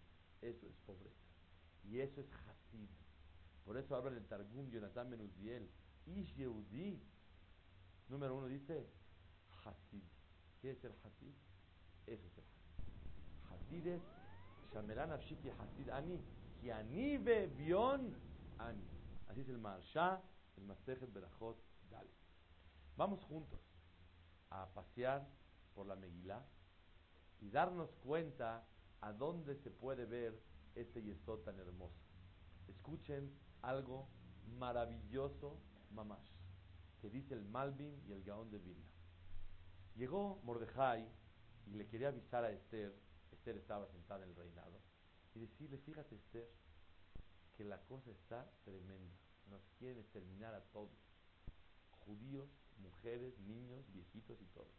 [0.44, 1.26] Eso es pobreza.
[1.86, 2.88] Y eso es Hasid.
[3.64, 5.72] Por eso habla en el Targum Jonathan Menuziel.
[6.06, 7.02] Ish Yehudi.
[8.10, 8.92] Número uno dice
[9.64, 10.04] Hasid.
[10.62, 11.34] ¿Qué es el Hasid?
[12.08, 12.44] Eso es el
[13.50, 13.88] Hasid.
[13.88, 14.02] Hasid es
[15.12, 16.20] Afshiti Hasid Ani.
[16.62, 18.16] Ki Ani Bion
[18.58, 18.88] Ani.
[19.28, 20.22] Así es el Marsha,
[20.58, 21.58] el Masejet Berachot
[21.90, 22.10] Dale.
[22.96, 23.60] Vamos juntos
[24.50, 25.28] a pasear
[25.74, 26.46] por la Megilá
[27.42, 28.66] y darnos cuenta
[29.02, 30.40] a dónde se puede ver
[30.76, 32.00] este yesod tan hermoso.
[32.68, 34.08] Escuchen algo
[34.58, 35.60] maravilloso,
[35.92, 36.30] mamash,
[37.02, 38.90] que dice el Malvin y el Gaón de Vilna.
[39.96, 41.08] Llegó Mordejai
[41.66, 42.96] y le quería avisar a Esther,
[43.32, 44.80] Esther estaba sentada en el reinado,
[45.34, 46.50] y decirle, fíjate Esther,
[47.56, 49.16] que la cosa está tremenda,
[49.48, 50.98] nos quieren exterminar a todos,
[52.06, 54.74] judíos, mujeres, niños, viejitos y todos.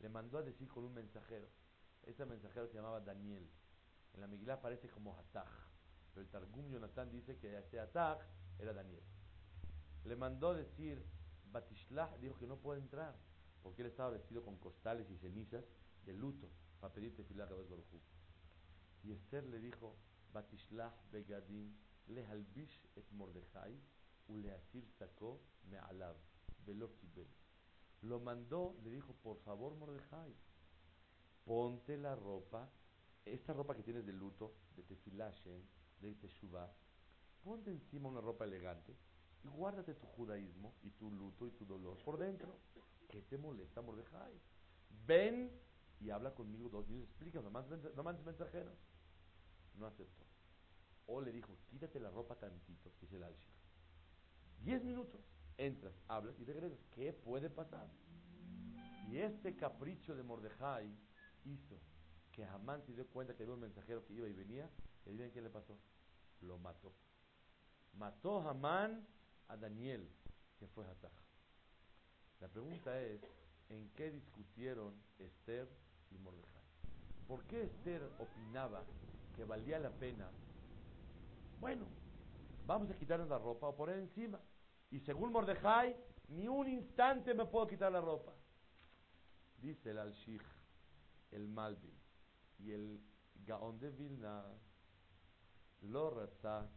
[0.00, 1.48] Le mandó a decir con un mensajero,
[2.02, 3.48] ese mensajero se llamaba Daniel,
[4.14, 5.48] en la Megilá aparece como Hataj,
[6.12, 9.02] pero el Targum Jonathan dice que ese era Daniel.
[10.04, 11.04] Le mandó decir,
[11.52, 13.14] Batishlach dijo que no puede entrar,
[13.62, 15.64] porque él estaba vestido con costales y cenizas
[16.04, 16.48] de luto
[16.80, 17.84] para pedirte filar a Baruj
[19.02, 19.96] Y Esther le dijo,
[20.32, 21.74] Batishlach begadim
[22.08, 23.78] lehalbish et Mordejai
[24.28, 26.16] uleasir sacó me'alav
[26.66, 26.90] velo
[28.02, 30.34] Lo mandó, le dijo, por favor Mordejai,
[31.44, 32.70] ponte la ropa,
[33.24, 35.68] esta ropa que tienes de luto, de tefilashen,
[36.00, 36.72] de teshuvah,
[37.42, 38.96] ponte encima una ropa elegante
[39.44, 42.58] y guárdate tu judaísmo y tu luto y tu dolor por dentro.
[43.10, 44.40] ¿Qué te molesta, Mordejai?
[45.06, 45.50] Ven
[46.00, 48.78] y habla conmigo dos minutos, explica, no mandes, mensajeros.
[49.74, 50.24] No aceptó.
[51.06, 53.52] O le dijo, quítate la ropa tantito, dice el Alshir.
[54.62, 55.20] Diez minutos,
[55.58, 56.78] entras, hablas y regresas.
[56.94, 57.88] ¿Qué puede pasar?
[59.08, 60.88] Y este capricho de Mordejai
[61.44, 61.80] hizo
[62.30, 64.70] que Hamán se dio cuenta que había un mensajero que iba y venía.
[65.04, 65.76] ¿Y adivinen qué le pasó?
[66.42, 66.94] Lo mató.
[67.94, 69.06] Mató Hamán
[69.48, 70.08] a Daniel,
[70.58, 71.29] que fue Hataj.
[72.40, 73.20] La pregunta es,
[73.68, 75.68] ¿en qué discutieron Esther
[76.10, 76.62] y Mordejai?
[77.28, 78.82] ¿Por qué Esther opinaba
[79.36, 80.30] que valía la pena?
[81.60, 81.84] Bueno,
[82.66, 84.40] vamos a quitarnos la ropa o poner encima.
[84.90, 85.94] Y según Mordejai,
[86.28, 88.32] ni un instante me puedo quitar la ropa.
[89.58, 90.42] Dice el Al-Shikh,
[91.32, 91.94] el Malvin
[92.58, 93.00] y el
[93.44, 94.44] Gaon de Vilna,
[95.82, 96.70] lo raza,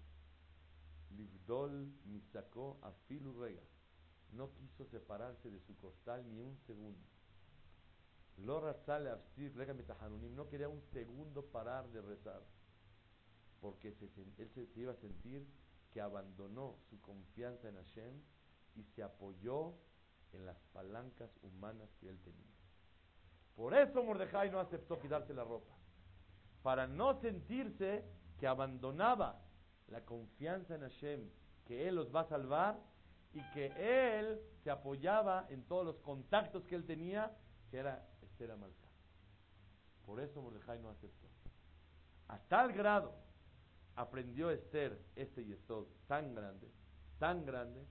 [1.09, 3.72] livdol misacó afilu rega
[4.35, 7.07] no quiso separarse de su costal ni un segundo.
[8.37, 12.41] Lo no quería un segundo parar de rezar,
[13.61, 15.47] porque él se, iba a sentir
[15.91, 18.21] que abandonó su confianza en Hashem
[18.75, 19.75] y se apoyó
[20.33, 22.51] en las palancas humanas que él tenía.
[23.55, 25.75] Por eso Mordejai no aceptó quitarse la ropa,
[26.63, 28.03] para no sentirse
[28.39, 29.39] que abandonaba
[29.89, 31.29] la confianza en Hashem,
[31.65, 32.92] que él los va a salvar
[33.33, 37.35] y que él se apoyaba en todos los contactos que él tenía,
[37.69, 38.87] que era Esther Amalcá.
[40.05, 41.27] Por eso Mordejai no aceptó.
[42.27, 43.13] A tal grado
[43.95, 46.69] aprendió Esther este yesod tan grande,
[47.19, 47.85] tan grande,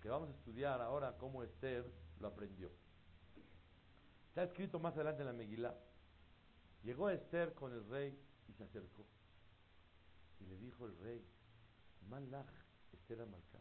[0.00, 1.84] que vamos a estudiar ahora cómo Esther
[2.18, 2.70] lo aprendió.
[4.28, 5.74] Está escrito más adelante en la Megilá.
[6.82, 9.06] Llegó Esther con el rey y se acercó.
[10.40, 11.24] Y le dijo el rey,
[12.08, 12.50] Malach,
[12.92, 13.60] Esther Amalcá.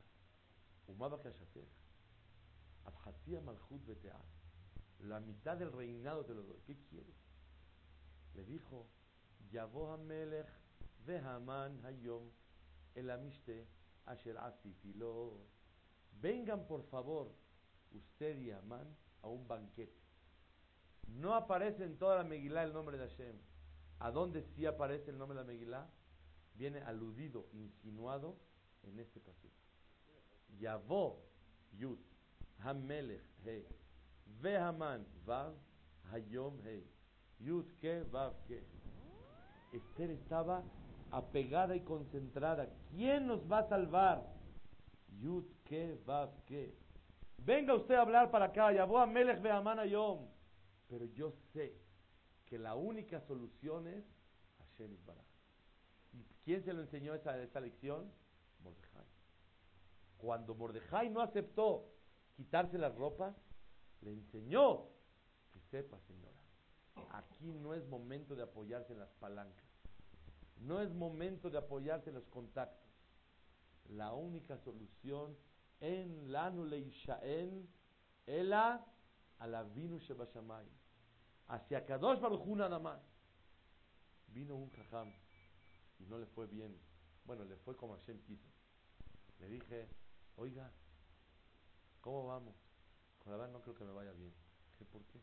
[4.99, 6.59] La mitad del reinado te lo doy.
[6.65, 7.15] ¿Qué quieres?
[8.35, 8.87] Le dijo,
[9.51, 10.47] Yavo Hamelech
[11.05, 12.29] Vehaman Hayom
[12.95, 13.67] El Amiste
[14.05, 15.47] Asher Asifilo.
[16.21, 17.33] Vengan por favor,
[17.91, 19.99] usted y Amán, a un banquete.
[21.07, 23.35] No aparece en toda la Megilá el nombre de Hashem.
[23.99, 25.89] ¿A dónde sí aparece el nombre de la Megilá?
[26.55, 28.37] Viene aludido, insinuado
[28.83, 29.68] en este pasaje.
[30.61, 31.17] Yavo
[31.79, 31.97] Yud
[32.65, 33.63] Hamelech He
[34.41, 35.53] Vehaman Vav
[36.11, 36.83] Hayom He
[37.45, 38.63] Yud Ke Vav Ke
[39.71, 40.63] Esther estaba
[41.11, 42.67] apegada y concentrada.
[42.91, 44.23] ¿Quién nos va a salvar?
[45.21, 46.73] Yud Ke Vav Ke
[47.37, 48.73] Venga usted a hablar para acá.
[48.73, 50.27] Yavo Hamelech Vehaman Hayom
[50.87, 51.73] Pero yo sé
[52.45, 54.03] que la única solución es
[54.57, 55.25] Hashem Baraj.
[56.13, 58.11] ¿Y quién se lo enseñó esa, esa lección?
[60.19, 61.89] Cuando Mordejai no aceptó
[62.35, 63.35] quitarse las ropas,
[64.01, 64.89] le enseñó
[65.51, 66.37] que sepa, señora,
[67.11, 69.65] aquí no es momento de apoyarse en las palancas,
[70.57, 72.89] no es momento de apoyarse en los contactos.
[73.87, 75.35] La única solución
[75.79, 76.53] en la
[77.23, 77.69] en
[78.27, 78.85] ela
[79.39, 80.67] a la vinu shebashamay,
[81.47, 83.01] hacia Kadosh Baruj nada más.
[84.27, 85.11] Vino un jajam
[85.97, 86.77] y no le fue bien.
[87.25, 88.47] Bueno, le fue como Hashem quiso.
[89.39, 89.87] Le dije,
[90.35, 90.71] oiga,
[92.01, 92.55] ¿cómo vamos?
[93.19, 94.33] Con la verdad no creo que me vaya bien.
[94.71, 95.19] Dije, ¿por qué?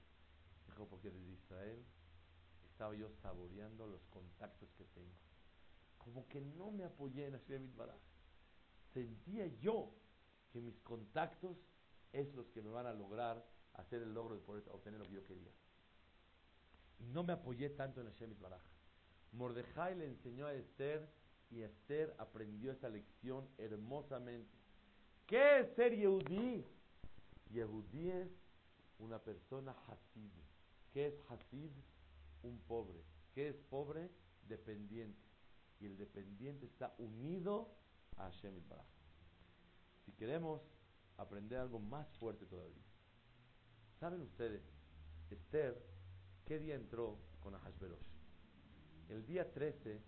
[0.66, 1.84] Dijo, porque desde Israel
[2.64, 5.14] estaba yo saboreando los contactos que tengo.
[5.98, 8.00] Como que no me apoyé en Hashem Baraj.
[8.92, 9.92] Sentía yo
[10.50, 11.56] que mis contactos
[12.12, 13.44] es los que me van a lograr
[13.74, 15.52] hacer el logro de poder obtener lo que yo quería.
[16.98, 18.62] no me apoyé tanto en Hashem Baraj.
[19.32, 21.10] Mordejai le enseñó a Esther
[21.50, 24.55] y Esther aprendió esa lección hermosamente.
[25.26, 26.64] ¿Qué es ser Yehudí?
[27.50, 28.28] Yehudí es
[28.98, 30.30] una persona Hasid.
[30.92, 31.72] ¿Qué es Hasid?
[32.44, 33.02] Un pobre.
[33.34, 34.08] ¿Qué es pobre?
[34.46, 35.20] Dependiente.
[35.80, 37.74] Y el dependiente está unido
[38.16, 38.86] a Hashem Baraj.
[40.04, 40.62] Si queremos
[41.16, 42.84] aprender algo más fuerte todavía.
[43.98, 44.62] ¿Saben ustedes?
[45.30, 45.76] Esther,
[46.44, 48.06] ¿qué día entró con Ahasverosh?
[49.08, 50.00] El día 13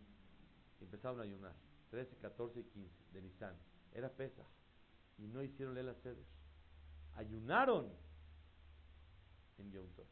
[0.81, 1.57] empezaron a ayunar.
[1.91, 3.57] 13, 14 y 15 de Nisan.
[3.93, 4.58] Era Pesach.
[5.19, 6.25] Y no hicieron Lela Seder.
[7.15, 7.93] Ayunaron
[9.59, 10.07] en Yom Tov.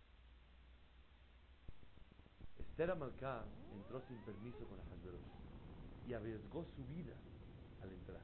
[2.59, 3.45] Esther Amalcá
[3.75, 5.23] entró sin permiso con Ahasverosh
[6.09, 7.15] y arriesgó su vida
[7.83, 8.23] al entrar.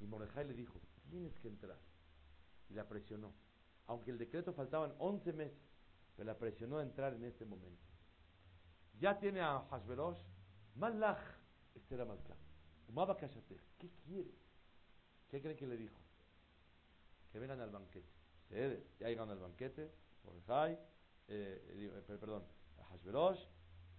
[0.00, 0.80] Y Mordejai le dijo,
[1.10, 1.78] tienes que entrar.
[2.68, 3.32] Y la presionó.
[3.86, 5.58] Aunque el decreto faltaban 11 meses,
[6.16, 7.86] pero la presionó a entrar en este momento.
[8.98, 10.20] Ya tiene a Hashverosh,
[10.76, 11.20] Malach,
[11.74, 12.36] Esther Amalcá.
[13.78, 14.34] ¿Qué quiere?
[15.30, 15.96] ¿Qué creen que le dijo?
[17.32, 18.08] Que vengan al banquete.
[18.42, 19.92] Ustedes ya llegan al banquete,
[20.24, 20.72] Mordejai,
[21.28, 22.44] eh, eh, perdón,
[22.88, 23.40] Hashverosh,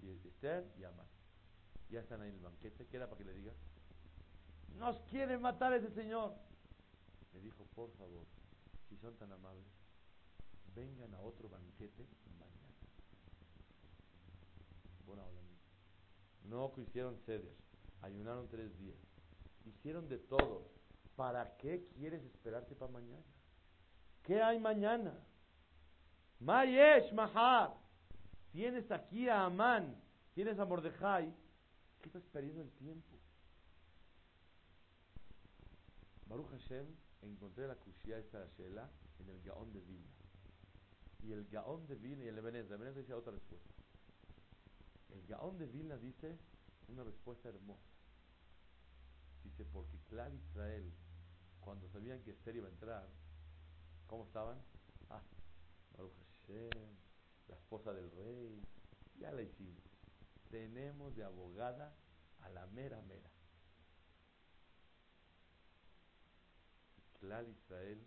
[0.01, 1.07] y Esther y Amán.
[1.89, 2.85] Ya están ahí en el banquete.
[2.87, 3.53] ¿Qué era para que le diga?
[4.77, 6.33] Nos quiere matar ese señor.
[7.33, 8.25] Le dijo, por favor,
[8.89, 9.65] si son tan amables,
[10.75, 12.05] vengan a otro banquete
[12.37, 12.67] mañana.
[15.05, 15.39] Buena hora,
[16.43, 17.55] No hicieron ceder,
[18.01, 18.97] ayunaron tres días,
[19.65, 20.80] hicieron de todo.
[21.15, 23.23] ¿Para qué quieres esperarte para mañana?
[24.23, 25.13] ¿Qué hay mañana?
[26.39, 27.75] Mayesh Mahar.
[28.51, 29.95] Tienes aquí a Amán,
[30.33, 31.33] tienes a Mordejai.
[32.01, 33.17] ¿Qué estás perdiendo el tiempo?
[36.25, 36.85] Baruch Hashem,
[37.21, 38.89] encontré la cuchilla esta de Shela
[39.19, 40.11] en el Gaón de Vilna.
[41.23, 43.69] Y el Gaón de Vilna, y el Ebenezer, Ebenezer dice otra respuesta.
[45.09, 46.37] El Gaón de Vilna dice
[46.87, 47.89] una respuesta hermosa.
[49.43, 50.93] Dice, porque Clar Israel,
[51.59, 53.07] cuando sabían que Esther iba a entrar,
[54.07, 54.61] ¿cómo estaban?
[55.09, 55.21] Ah,
[55.91, 56.97] Baruch Hashem,
[57.47, 58.61] la esposa del rey,
[59.17, 59.83] ya la hicimos.
[60.49, 61.95] Tenemos de abogada
[62.39, 63.29] a la mera mera.
[67.19, 68.03] Clar Israel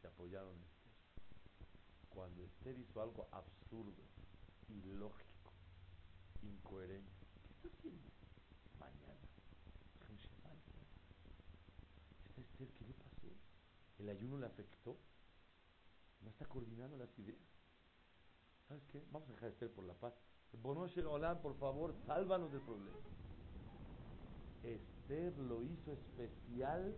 [0.00, 0.92] se apoyaron en Esther.
[2.10, 4.02] Cuando Esther hizo algo absurdo,
[4.68, 5.52] ilógico,
[6.42, 7.12] incoherente,
[7.44, 8.10] ¿qué está haciendo?
[8.78, 9.16] Mañana.
[12.24, 13.28] ¿Esta Esther qué le pasó?
[14.06, 14.96] ¿El ayuno le afectó?
[16.20, 17.40] ¿No está coordinando las ideas?
[18.68, 19.02] ¿Sabes qué?
[19.10, 20.14] Vamos a dejar a Esther por la paz.
[20.52, 22.96] Bonoche Hola, por favor, sálvanos del problema.
[24.62, 26.94] Esther lo hizo especial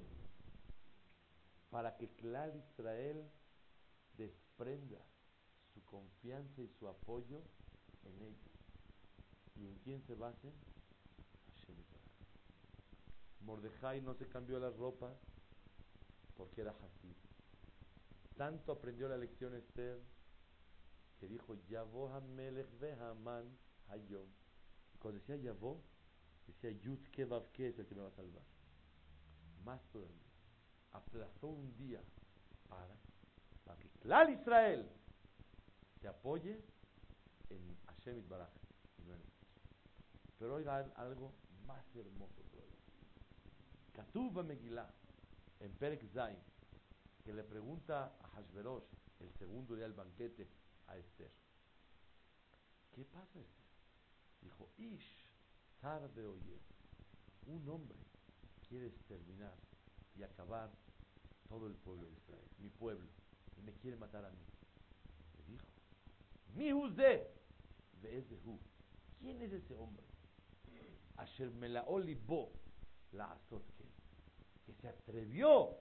[1.70, 3.26] para que Clar Israel
[4.18, 5.00] desprenda
[5.72, 7.40] su confianza y su apoyo
[8.04, 8.50] en ella.
[9.56, 10.52] ¿Y en quién se basen?
[11.54, 11.76] Hashem
[13.40, 15.16] Mordejai no se cambió las ropas
[16.39, 17.16] porque era Hasid.
[18.36, 20.01] Tanto aprendió la lección Esther
[21.18, 22.68] que dijo Yavó Hamelech
[23.01, 23.59] Haman
[23.89, 24.28] Hayom.
[25.01, 25.82] Cuando decía Yavó,
[26.47, 28.45] decía Yud Kevav es el que me va a salvar.
[29.64, 30.28] Más todavía
[30.93, 32.01] aplazó un día
[32.68, 34.89] para, que Clal Israel
[36.01, 36.64] se apoye
[37.51, 38.49] en Hashem Baraj
[38.99, 39.22] y no en
[40.39, 41.32] Pero oiga algo
[41.66, 42.78] más hermoso todavía.
[43.93, 44.89] Katuba Megillah
[45.61, 46.38] en Perek Zain
[47.24, 48.84] que le pregunta a Hashverosh
[49.20, 50.48] el segundo día del banquete
[50.86, 51.30] a Esther.
[52.94, 53.68] ¿Qué pasa Esther?
[54.40, 55.26] Dijo, Ish,
[55.80, 56.61] tarde oye,
[57.46, 57.98] un hombre
[58.68, 59.56] quiere exterminar
[60.16, 60.70] y acabar
[61.48, 63.09] todo el pueblo de Israel, mi pueblo,
[63.56, 64.46] y me quiere matar a mí.
[65.36, 65.66] Le dijo,
[66.54, 67.38] mi de
[69.18, 70.04] ¿Quién es ese hombre?
[71.16, 71.50] Asher
[72.26, 72.52] bo
[73.12, 73.84] la azotke,
[74.69, 75.79] que se atrevió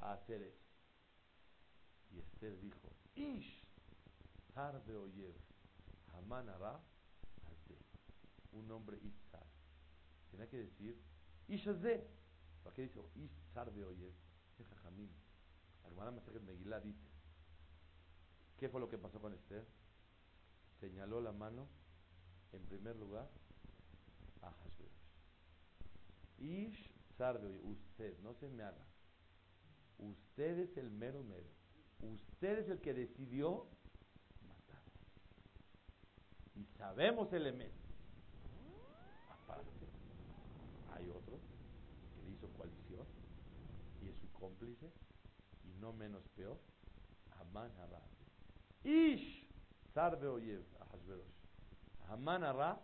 [0.00, 0.68] a hacer eso.
[2.10, 3.64] Y Esther dijo, Ish,
[4.52, 5.34] tarde oyev,
[6.12, 6.46] Haman
[8.52, 9.46] un hombre Itzar.
[10.30, 11.00] Tenía que decir,
[11.48, 12.06] Ishazé,
[12.62, 14.12] ¿Para qué dice Ishar de Oyev?
[14.50, 15.10] Dice Jajamín.
[15.84, 17.08] Hermana Masajet Megilá dice:
[18.58, 19.66] ¿Qué fue lo que pasó con Esther?
[20.80, 21.66] Señaló la mano,
[22.52, 23.30] en primer lugar,
[24.42, 24.92] a Hashverosh.
[26.40, 28.86] Ish Usted, no se me haga.
[29.98, 31.50] Usted es el mero mero.
[32.00, 33.66] Usted es el que decidió
[34.46, 34.80] matar.
[36.54, 37.74] Y sabemos el elemento.
[39.30, 39.88] Aparte,
[40.94, 41.40] hay otros
[42.32, 43.04] hizo coalición
[44.00, 44.92] y es su cómplice
[45.64, 46.60] y no menos peor,
[47.40, 48.08] Amán Harab.
[48.84, 49.44] Ish
[49.92, 51.34] Sarbe Oyev a Hashverosh.
[52.08, 52.80] Hamán Arra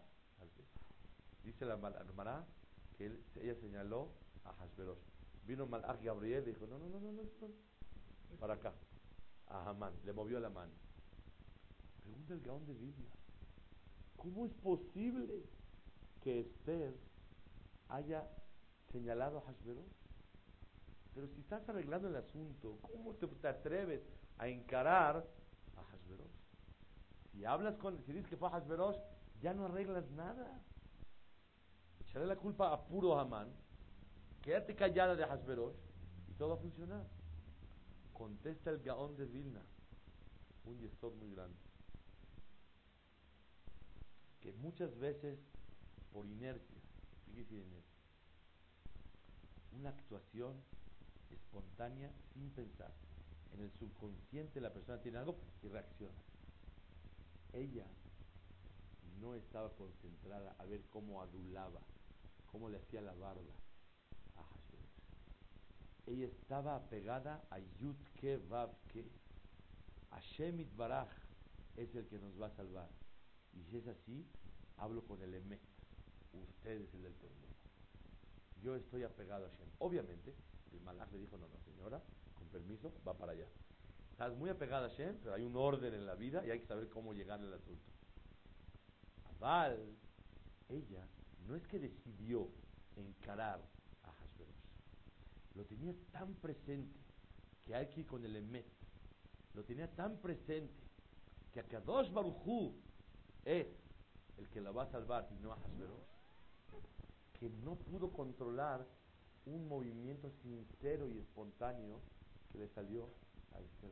[1.45, 2.45] Dice la Mará
[2.97, 4.99] que ella señaló a Hashverosh.
[5.47, 7.23] Vino Malach Gabriel y dijo, no, no, no, no, no,
[8.39, 8.73] para acá,
[9.49, 10.73] a Hamán, le movió la mano.
[12.03, 13.11] Pregunta el Gaón de Biblia,
[14.17, 15.45] ¿cómo es posible
[16.23, 16.95] que Esther
[17.89, 18.29] haya
[18.91, 19.93] señalado a Hashverosh?
[21.15, 24.03] Pero si estás arreglando el asunto, ¿cómo te, atreves
[24.39, 25.27] a encarar
[25.77, 26.33] a Hashverosh?
[27.31, 28.97] Si hablas con, si dices que fue a Hashverosh,
[29.41, 30.61] ya no arreglas nada.
[32.01, 33.53] Echaré la culpa a puro Hamán,
[34.45, 35.75] quédate callada de Hasberosh
[36.29, 37.07] y todo va a funcionar.
[38.13, 39.63] Contesta el Gaón de Vilna,
[40.67, 41.57] un yesod muy grande,
[44.41, 45.39] que muchas veces
[46.13, 46.77] por inercia,
[47.25, 47.99] fíjese inercia,
[49.73, 50.63] una actuación
[51.31, 52.93] espontánea sin pensar.
[53.55, 56.21] En el subconsciente la persona tiene algo y reacciona.
[57.55, 57.87] Ella
[59.21, 61.81] no estaba concentrada a ver cómo adulaba
[62.53, 63.64] cómo le hacía la barba
[66.07, 69.05] Ella estaba apegada a Yudke Vavke.
[70.11, 71.09] Hashem Baraj
[71.77, 72.89] es el que nos va a salvar.
[73.55, 74.27] Y si es así,
[74.77, 75.61] hablo con el Emet.
[76.33, 77.55] Usted es el del problema.
[78.63, 79.69] Yo estoy apegado a Hashem.
[79.79, 80.35] Obviamente,
[80.73, 82.03] el Malach le dijo, no, no, señora,
[82.35, 83.47] con permiso, va para allá.
[84.11, 86.67] Estás muy apegada a Hashem, pero hay un orden en la vida y hay que
[86.67, 87.93] saber cómo llegar al asunto.
[89.37, 89.97] Aval,
[90.69, 91.09] ella
[91.47, 92.49] no es que decidió
[92.97, 93.74] encarar
[95.55, 96.99] lo tenía tan presente
[97.65, 98.67] que ir con el Emet,
[99.55, 100.75] lo tenía tan presente
[101.53, 102.75] que a Kadosh Baruchú
[103.45, 103.67] es
[104.37, 106.09] el que la va a salvar y no a Hashverosh,
[107.39, 108.87] que no pudo controlar
[109.47, 112.01] un movimiento sincero y espontáneo
[112.51, 113.09] que le salió
[113.53, 113.91] a Esther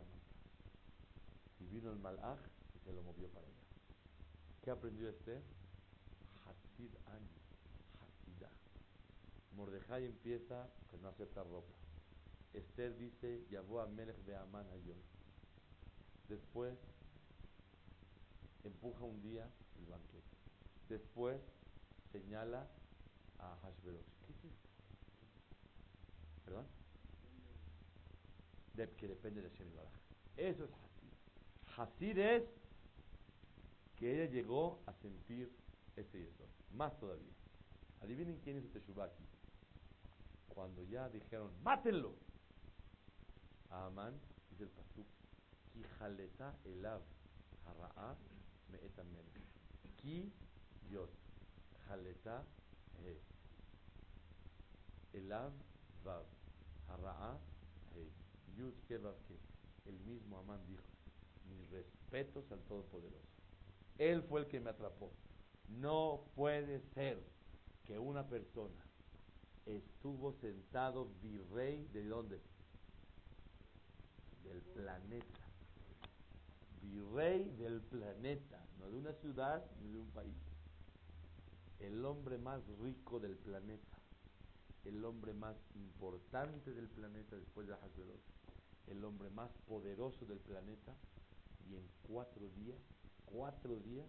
[1.60, 2.40] Y vino el Malach
[2.74, 3.56] y se lo movió para allá.
[4.62, 5.42] ¿Qué aprendió Esther?
[6.46, 7.41] Hasid Ani.
[9.54, 11.72] Mordejai empieza que no acepta ropa.
[12.52, 14.94] Esther dice, Yabó a Melech de Amán yo.
[16.28, 16.78] Después
[18.64, 19.48] empuja un día
[19.78, 20.36] el banquete.
[20.88, 21.40] Después
[22.10, 22.68] señala
[23.38, 24.06] a Hashverosh.
[24.26, 24.68] ¿Qué es esto?
[26.44, 26.66] ¿Perdón?
[28.96, 29.92] Que depende de Shem Baraj.
[30.36, 31.12] Eso es Hasid.
[31.76, 32.44] Hasid es
[33.96, 35.52] que ella llegó a sentir
[35.96, 36.44] ese yeso.
[36.74, 37.32] Más todavía.
[38.00, 39.10] Adivinen quién es el Teshuvah.
[40.54, 42.14] Cuando ya dijeron, mátenlo.
[43.70, 45.06] A Amán, dice el pasuk,
[45.72, 47.00] Ki jaleta elav
[47.64, 48.16] hara'a
[48.70, 49.06] me'etam
[49.96, 50.30] Ki
[50.90, 51.10] yot
[51.88, 52.44] jaleta
[53.02, 53.16] he.
[55.14, 55.52] Elav
[56.04, 56.26] vav
[56.88, 57.38] hara'a
[57.94, 58.10] he.
[58.56, 59.14] Yud ke vav.
[59.86, 60.84] El mismo Amán dijo,
[61.48, 63.32] mis respetos al Todopoderoso.
[63.98, 65.12] Él fue el que me atrapó.
[65.68, 67.22] No puede ser
[67.84, 68.91] que una persona
[69.66, 72.40] estuvo sentado virrey de dónde?
[74.44, 75.40] Del planeta.
[76.82, 80.34] Virrey del planeta, no de una ciudad ni de un país.
[81.78, 83.98] El hombre más rico del planeta,
[84.84, 88.20] el hombre más importante del planeta después de Hasberosh,
[88.88, 90.94] el hombre más poderoso del planeta,
[91.68, 92.78] y en cuatro días,
[93.26, 94.06] cuatro días,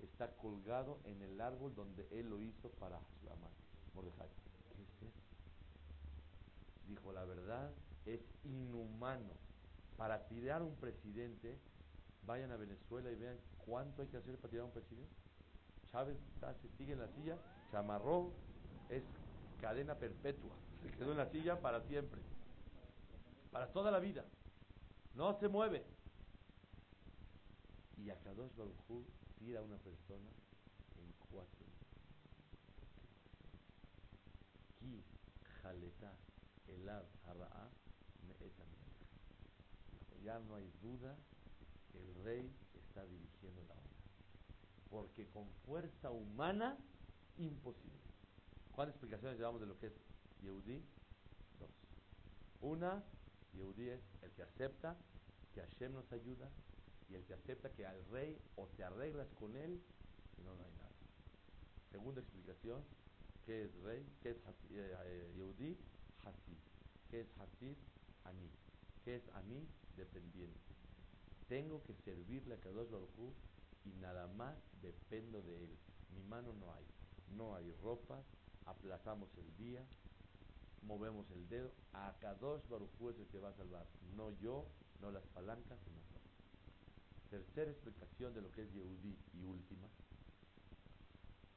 [0.00, 3.50] está colgado en el árbol donde él lo hizo para Hashlamán,
[3.94, 4.28] Mordejai.
[6.86, 7.72] Dijo, la verdad
[8.04, 9.32] es inhumano.
[9.96, 11.58] Para tirar un presidente,
[12.26, 15.14] vayan a Venezuela y vean cuánto hay que hacer para tirar un presidente.
[15.90, 17.38] Chávez está, se sigue en la silla,
[17.70, 19.02] se es
[19.60, 20.50] cadena perpetua,
[20.82, 22.20] se quedó en la silla para siempre,
[23.50, 24.24] para toda la vida,
[25.14, 25.84] no se mueve.
[27.96, 28.50] Y a Kadosh
[29.38, 30.30] tira a una persona
[30.98, 31.64] en cuatro
[34.80, 35.02] Ki
[35.62, 36.12] jaleta
[36.68, 37.70] elad hara'a
[40.22, 41.18] Ya no hay duda
[41.92, 43.90] que el rey está dirigiendo la obra.
[44.88, 46.78] Porque con fuerza humana,
[47.36, 48.00] imposible.
[48.72, 49.92] ¿Cuántas explicaciones llevamos de lo que es
[50.40, 50.82] Yehudi?
[51.58, 51.70] Dos.
[52.62, 53.04] Una,
[53.52, 54.96] Yehudi es el que acepta
[55.52, 56.50] que Hashem nos ayuda
[57.10, 59.82] y el que acepta que al rey o te arreglas con él
[60.38, 60.90] y no, no hay nada.
[61.90, 62.82] Segunda explicación,
[63.44, 64.04] ¿qué es rey?
[64.22, 64.36] ¿Qué es
[64.70, 65.76] eh, eh, Yehudi?
[66.24, 66.58] Hasid.
[67.10, 67.76] ¿Qué es Hasid?
[68.24, 68.50] Ani.
[69.04, 69.66] ¿Qué es Ani?
[69.96, 70.60] Dependiente.
[71.48, 73.32] Tengo que servirle a Kadosh Baruj
[73.84, 75.78] y nada más dependo de él.
[76.14, 76.84] Mi mano no hay.
[77.36, 78.22] No hay ropa,
[78.66, 79.84] aplazamos el día,
[80.82, 81.70] movemos el dedo.
[81.92, 83.86] A Kadosh Baruj es el que va a salvar.
[84.16, 84.66] No yo,
[85.00, 86.04] no las palancas, no
[87.30, 89.88] Tercera explicación de lo que es Yehudi y última,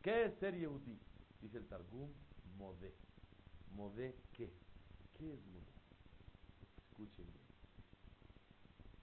[0.08, 0.98] ¿Qué es ser Yehudí?
[1.42, 2.10] Dice el Targum,
[2.58, 2.96] modé.
[3.76, 4.52] ¿Modé qué?
[5.18, 5.74] ¿Qué es modé?
[6.90, 7.48] Escuchen bien.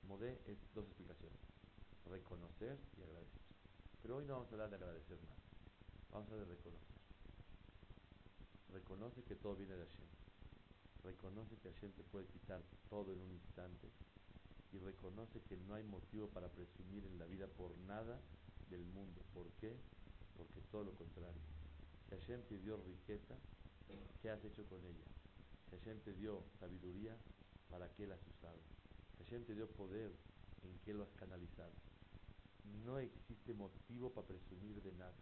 [0.09, 1.39] Modé es dos explicaciones.
[2.07, 3.41] Reconocer y agradecer.
[4.03, 5.39] Pero hoy no vamos a hablar de agradecer más.
[6.11, 6.95] Vamos a hablar de reconocer.
[8.73, 10.07] Reconoce que todo viene de Hashem.
[11.05, 13.89] Reconoce que Hashem te puede quitar todo en un instante.
[14.73, 18.21] Y reconoce que no hay motivo para presumir en la vida por nada
[18.71, 19.23] del mundo.
[19.33, 19.77] ¿Por qué?
[20.37, 21.41] Porque todo lo contrario.
[22.09, 23.35] Si Hashem te dio riqueza,
[24.21, 25.05] ¿qué has hecho con ella?
[25.71, 27.17] Hashem te dio sabiduría,
[27.71, 28.59] ¿para qué la has usado?
[29.19, 30.13] Hashem te dio poder,
[30.63, 31.73] ¿en qué lo has canalizado?
[32.85, 35.15] No existe motivo para presumir de nada.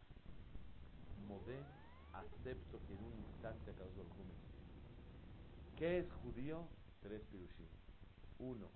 [1.26, 1.58] Modé,
[2.12, 4.34] acepto que en un instante acabó el me
[5.76, 6.68] ¿Qué es judío?
[7.00, 7.66] Tres pirushim.
[8.38, 8.68] Uno,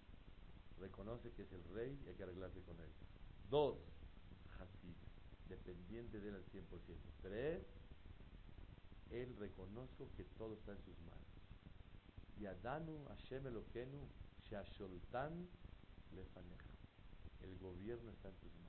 [0.79, 2.91] reconoce que es el rey y hay que arreglarse con él.
[3.51, 3.79] Dos,
[4.59, 4.97] Hasid,
[5.49, 6.63] dependiente de él al 100%.
[7.23, 7.63] Tres,
[9.11, 11.27] él reconozco que todo está en sus manos.
[12.39, 13.99] Y Adanu, Hashem Eloquenu,
[14.51, 15.49] Shasholtan,
[16.13, 16.71] Lefaneja.
[17.41, 18.67] El gobierno está en tus manos.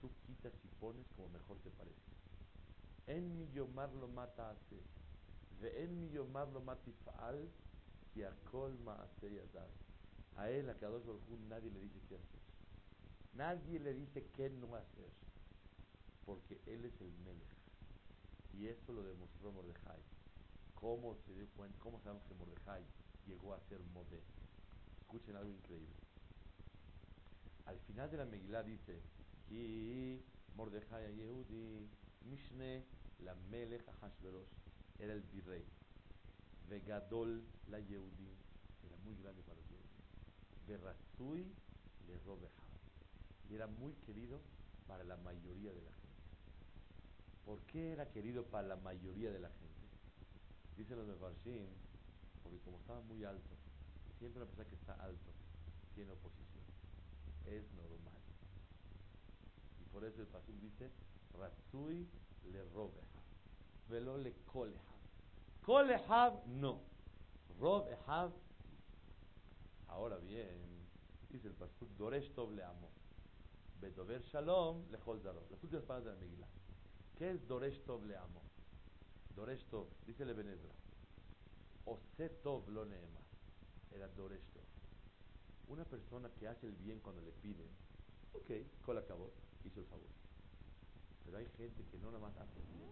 [0.00, 2.10] Tú quitas y pones como mejor te parece.
[3.06, 4.80] En mi yomar lo mata hace.
[5.60, 7.50] Ve en mi yomar lo matifal,
[8.14, 9.68] que a colma hace yadar.
[10.36, 12.40] A él, a Kadosh Baruj nadie le dice qué hacer.
[13.34, 15.10] Nadie le dice qué no hacer.
[16.24, 17.59] Porque él es el Melech.
[18.52, 20.00] Y esto lo demostró Mordejai.
[20.74, 21.78] ¿Cómo se dio cuenta?
[21.80, 22.82] ¿Cómo sabemos que Mordejai
[23.26, 24.22] llegó a ser modelo?
[25.00, 25.94] Escuchen algo increíble.
[27.66, 29.00] Al final de la Megilá dice,
[29.48, 30.24] Ki
[30.56, 31.88] Mordejai Yehudi,
[32.28, 32.84] Mishne
[33.24, 33.84] la Melech
[34.98, 35.64] era el virrey.
[36.68, 38.30] Vegadol la Yehudi,
[38.86, 39.90] era muy grande para los Yehudi.
[40.66, 41.44] Berrazui
[42.06, 42.62] le Robeja,
[43.48, 44.40] y era muy querido
[44.86, 45.99] para la mayoría de la gente.
[47.44, 49.68] ¿Por qué era querido para la mayoría de la gente?
[50.76, 51.66] Dicen los Mefarshim,
[52.42, 53.56] porque como estaba muy alto,
[54.18, 55.30] siempre una persona que está alto
[55.94, 56.64] tiene oposición.
[57.46, 58.20] Es normal.
[59.80, 60.90] Y por eso el Pasuk dice,
[61.38, 62.08] Ratsui
[62.52, 63.22] le robeha,
[63.88, 64.80] velo le kolehav.
[65.62, 66.80] Kolehav no,
[67.58, 68.32] robehav
[69.88, 70.86] Ahora bien,
[71.30, 72.90] dice el Pasuk, Doresh le amo.
[73.80, 76.48] Bedover Shalom le Las últimas palabras de la Megillah.
[77.20, 78.40] ¿Qué es Doresh Tov le amo?
[79.36, 80.72] Doresh Tov, dice le Benedra.
[81.84, 83.20] Ose Tov lo neema.
[83.90, 84.64] Era Doresh Tov.
[85.68, 87.68] Una persona que hace el bien cuando le piden,
[88.32, 88.50] ok,
[88.86, 89.30] con acabó,
[89.66, 90.08] hizo el favor.
[91.26, 92.88] Pero hay gente que no nada más hace el bien,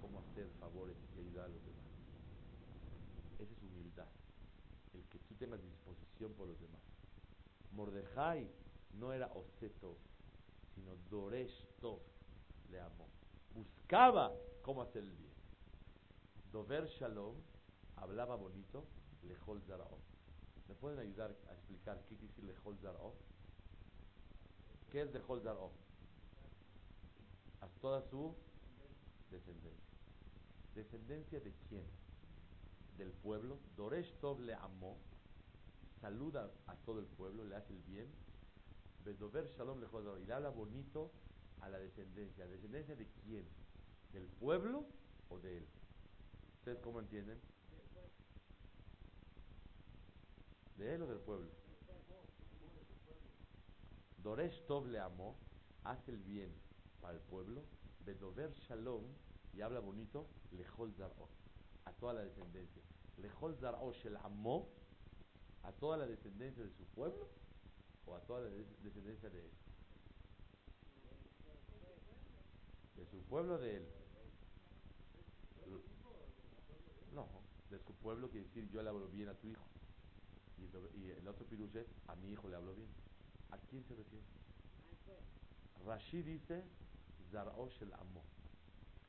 [0.00, 1.84] cómo hacer favores y ayudar a los demás.
[3.40, 4.08] Esa es humildad.
[4.94, 6.80] El que tú tengas disposición por los demás.
[7.72, 8.50] Mordejai
[8.94, 9.98] no era Oseto,
[10.74, 12.11] sino Doresh Tov
[12.72, 13.06] le amó.
[13.54, 15.32] Buscaba cómo hacer el bien.
[16.50, 17.36] Dover Shalom
[17.96, 18.84] hablaba bonito,
[19.22, 19.98] Lejol Zarao.
[20.68, 23.14] ¿Me pueden ayudar a explicar qué quiere decir Lejol Zarao?
[24.90, 25.70] ¿Qué es Lejol Zarao?
[27.60, 28.34] A toda su
[29.30, 29.92] descendencia.
[30.74, 31.84] ¿Descendencia de quién?
[32.96, 33.58] Del pueblo.
[33.76, 34.96] Doresh Tov le amó.
[36.00, 38.08] Saluda a todo el pueblo, le hace el bien.
[39.04, 40.18] Bedover Shalom Lejol Zarao.
[40.18, 41.12] Y le habla bonito
[41.62, 42.46] a la descendencia.
[42.46, 43.46] descendencia de quién?
[44.12, 44.84] ¿Del pueblo
[45.28, 45.66] o de él?
[46.58, 47.40] ¿Ustedes cómo entienden?
[50.76, 51.50] ¿De él o del pueblo?
[54.22, 55.36] Doresh Tov le amó,
[55.82, 56.52] hace el bien
[57.00, 57.64] para el pueblo,
[58.04, 59.04] Bedover Shalom,
[59.52, 61.28] y habla bonito, Lejol Zar'o,
[61.84, 62.82] a toda la descendencia.
[63.18, 64.68] Lejol Zar'o Shel amó,
[65.62, 67.28] a toda la descendencia de su pueblo,
[68.06, 68.50] o a toda la
[68.82, 69.50] descendencia de él.
[73.02, 73.86] De su pueblo de él.
[77.12, 77.26] No,
[77.68, 79.64] de su pueblo quiere decir yo le hablo bien a tu hijo.
[80.94, 82.88] Y, el otro pirush es a mi hijo le hablo bien.
[83.50, 84.24] ¿A quién se refiere?
[85.84, 86.62] Rashid dice
[87.32, 88.22] Zarosh el amo.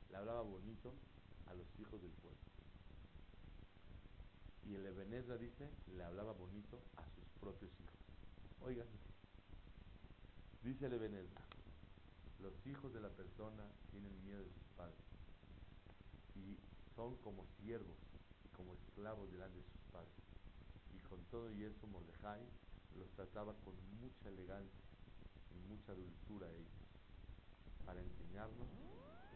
[0.09, 0.91] Le hablaba bonito
[1.45, 2.39] a los hijos del pueblo.
[4.65, 7.99] Y el Ebenezer dice, le hablaba bonito a sus propios hijos.
[8.61, 8.87] Oigan,
[10.63, 11.52] dice el Ebenezer,
[12.43, 14.99] los hijos de la persona tienen miedo de sus padres
[16.35, 16.59] y
[16.93, 17.95] son como siervos
[18.43, 20.11] y como esclavos delante de sus padres.
[20.93, 22.43] Y con todo y eso Mordejai
[22.99, 24.83] los trataba con mucha elegancia
[25.55, 26.83] y mucha dulzura a ellos,
[27.85, 28.67] para enseñarnos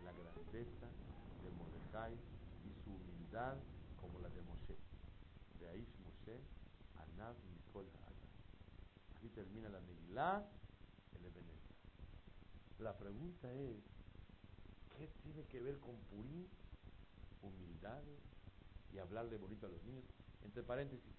[0.03, 0.88] la grandeza
[1.43, 3.55] de Mordejai y su humildad
[3.95, 4.76] como la de Moshe.
[5.60, 6.39] De Aish Moshe,
[6.97, 7.88] Anav Mikol
[9.16, 10.57] Así termina la Ebenezer.
[12.80, 13.75] La pregunta es,
[14.97, 16.45] ¿qué tiene que ver con Purim?
[17.41, 18.03] Humildad
[18.93, 20.03] y hablarle bonito a los niños.
[20.43, 21.13] Entre paréntesis,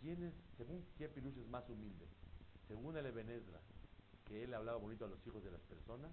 [0.00, 2.06] ¿quién es, según qué Pirush es más humilde?
[2.66, 3.60] Según el Ebenezra,
[4.26, 6.10] que él hablaba bonito a los hijos de las personas,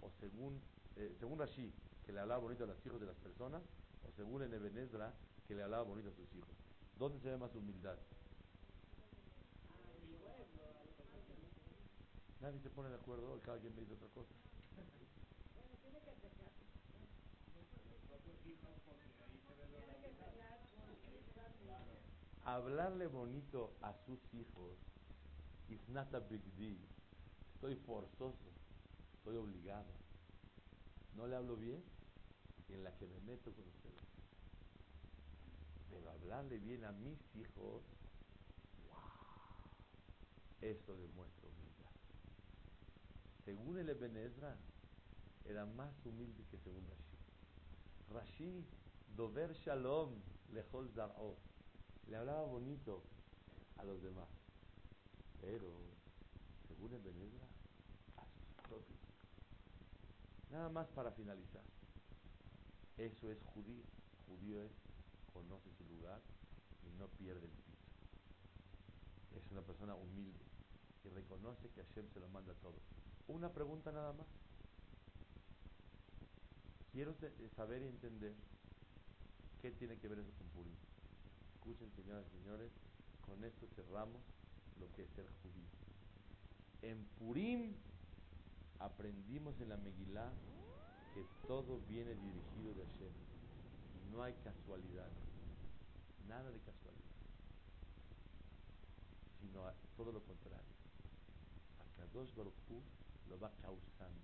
[0.00, 0.62] o según,
[0.96, 1.70] eh, según Rashi,
[2.06, 3.62] que le hablaba bonito a los hijos de las personas,
[4.02, 5.12] o según el Ebenezra,
[5.46, 6.54] que le hablaba bonito a sus hijos.
[6.98, 7.98] ¿Dónde se ve más humildad?
[12.44, 14.28] Nadie se pone de acuerdo, cada quien me dice otra cosa.
[22.44, 24.76] Hablarle bonito a sus hijos
[25.70, 26.76] is not a big deal.
[27.54, 28.52] Estoy forzoso,
[29.16, 29.94] estoy obligado.
[31.16, 31.82] No le hablo bien
[32.68, 34.04] en la que me meto con ustedes.
[35.88, 37.80] Pero hablarle bien a mis hijos,
[38.86, 39.00] wow,
[40.60, 41.73] eso demuestra humildad.
[43.44, 44.56] Según el Ebenezra,
[45.44, 47.18] era más humilde que según Rashi.
[48.10, 48.64] Rashi,
[49.16, 50.14] Dover Shalom,
[50.52, 51.38] Lejol Zar'ot.
[52.08, 53.02] Le hablaba bonito
[53.76, 54.28] a los demás.
[55.40, 55.70] Pero,
[56.68, 57.46] según el Ebenezra,
[58.16, 59.00] a sus propios.
[60.50, 61.64] Nada más para finalizar.
[62.96, 63.84] Eso es judío.
[64.26, 64.72] Judío es
[65.34, 66.22] conoce su lugar
[66.84, 67.82] y no pierde el piso.
[69.36, 70.44] Es una persona humilde
[71.04, 72.78] y reconoce que Hashem se lo manda todo.
[73.28, 74.26] Una pregunta nada más.
[76.92, 77.14] Quiero
[77.56, 78.32] saber y entender
[79.60, 80.74] qué tiene que ver eso con Purim.
[81.56, 82.70] Escuchen, señoras y señores,
[83.26, 84.20] con esto cerramos
[84.78, 85.68] lo que es ser judío.
[86.82, 87.74] En Purim
[88.78, 90.30] aprendimos en la Megilá
[91.14, 93.12] que todo viene dirigido de Hashem.
[94.12, 95.08] No hay casualidad,
[96.28, 97.02] nada de casualidad,
[99.40, 99.64] sino
[99.96, 100.68] todo lo contrario.
[101.80, 102.82] Akadosh Baruch Hu
[103.28, 104.22] lo va causando,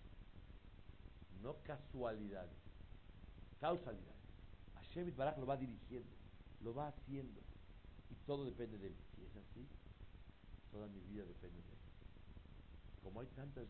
[1.42, 2.59] no casualidades,
[3.61, 4.20] causalidades.
[4.74, 6.11] Hashem Barak lo va dirigiendo,
[6.62, 7.40] lo va haciendo,
[8.11, 8.96] y todo depende de él.
[9.14, 9.66] Si es así,
[10.72, 11.78] toda mi vida depende de él.
[13.03, 13.66] Como hay tantas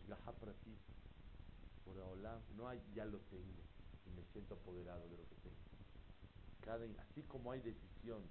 [0.65, 0.77] ti
[1.85, 3.63] por Olam, no hay ya lo tengo
[4.07, 5.57] y me siento apoderado de lo que tengo.
[7.01, 8.23] Así como hay decisión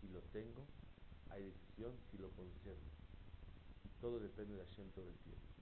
[0.00, 0.64] si lo tengo,
[1.30, 2.78] hay decisión si lo conservo.
[4.00, 5.57] Todo depende de Hashem todo el tiempo.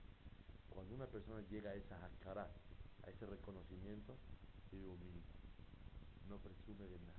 [0.77, 2.47] Cuando una persona llega a esa hakara,
[3.03, 4.13] a ese reconocimiento,
[4.71, 5.25] vive humilde,
[6.29, 7.17] no presume de nada.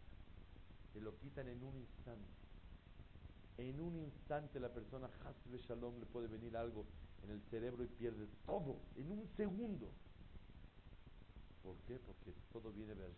[0.92, 2.30] Se lo quitan en un instante.
[3.58, 6.84] En un instante la persona, Hasbe Shalom, le puede venir algo
[7.24, 9.90] en el cerebro y pierde todo, en un segundo.
[11.64, 11.98] ¿Por qué?
[11.98, 13.10] Porque todo viene de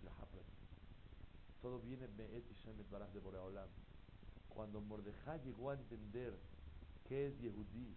[1.60, 3.68] Todo viene de Baraj de Boreolam.
[4.48, 6.32] Cuando Mordejai llegó a entender
[7.10, 7.94] qué es Yehudí,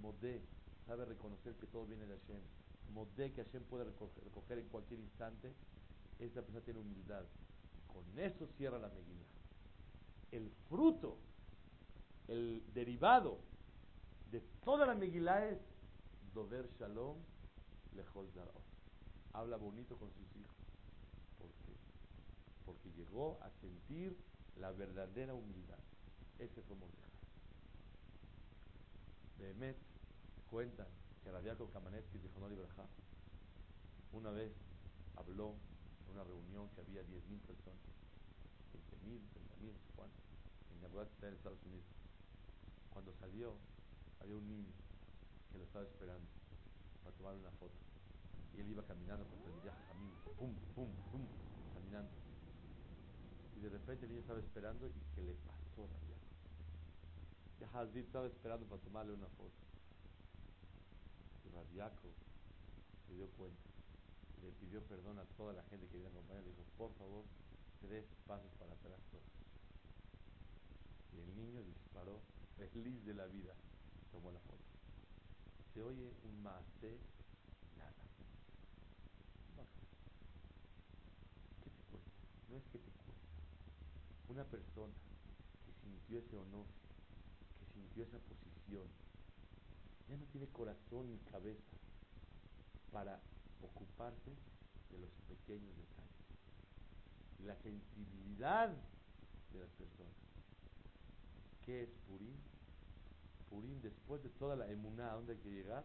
[0.00, 0.55] Modé,
[0.86, 2.40] sabe reconocer que todo viene de Hashem,
[2.94, 5.52] Modé que Hashem puede recoger, en cualquier instante,
[6.18, 7.24] esa persona tiene humildad.
[7.92, 9.26] Con eso cierra la Megillah.
[10.30, 11.18] El fruto,
[12.28, 13.38] el derivado
[14.30, 15.58] de toda la Megillah es
[16.32, 17.16] Dover Shalom
[17.94, 18.28] Lejol
[19.32, 20.56] habla bonito con sus hijos.
[21.38, 21.72] ¿Por qué?
[22.64, 24.16] Porque llegó a sentir
[24.58, 25.78] la verdadera humildad.
[26.38, 27.10] Ese fue Mordejai.
[29.38, 29.76] De Emet
[30.50, 30.86] cuentan
[31.22, 32.86] que Rabiaco Kamaneski dijo no liberja.
[34.12, 34.52] Una vez
[35.16, 35.54] habló
[36.06, 37.82] en una reunión que había 10.000 personas,
[38.72, 39.18] 20.000,
[39.60, 40.16] 30.000, no sé cuánto,
[40.72, 41.84] en Yabudat en Estados Unidos.
[42.92, 43.56] Cuando salió,
[44.20, 44.72] había un niño
[45.50, 46.26] que lo estaba esperando
[47.02, 47.74] para tomar una foto.
[48.54, 51.26] Y él iba caminando contra el viaje camino, pum, pum, pum,
[51.74, 52.10] caminando.
[53.56, 56.26] Y de repente el niño estaba esperando y que le pasó Rabiaco.
[57.60, 59.66] Y Hazid estaba esperando para tomarle una foto.
[61.54, 62.08] Rabiaco
[63.06, 63.62] se dio cuenta.
[64.42, 66.42] Le pidió perdón a toda la gente que iba a acompañar.
[66.42, 67.24] Le dijo, por favor,
[67.80, 69.24] tres pasos para atrás todos.
[71.12, 72.20] Y el niño disparó,
[72.72, 73.54] feliz de la vida,
[74.12, 74.64] tomó la foto.
[75.72, 76.42] Se oye un
[76.80, 76.98] de
[77.76, 77.92] nada.
[81.62, 82.10] ¿Qué te cuesta?
[82.48, 83.12] No es que te cuesta.
[84.28, 84.94] Una persona
[85.64, 86.66] que sintió ese honor,
[87.60, 88.88] que sintió esa posición,
[90.08, 91.76] ya no tiene corazón ni cabeza
[92.92, 93.20] para
[93.62, 94.30] ocuparse
[94.90, 96.10] de los pequeños detalles.
[97.40, 98.68] Y la sensibilidad
[99.52, 100.14] de las personas.
[101.64, 102.36] ¿Qué es Purim?
[103.50, 105.84] Purim, después de toda la emuná, ¿a dónde hay que llegar?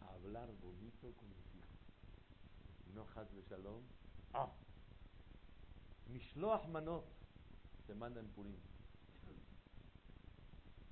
[0.00, 1.82] A hablar bonito con los hijos
[2.94, 3.82] no Hazbe Shalom.
[4.34, 4.50] Ah,
[6.08, 7.04] Mishloach Manot
[7.86, 8.56] se manda en Purim.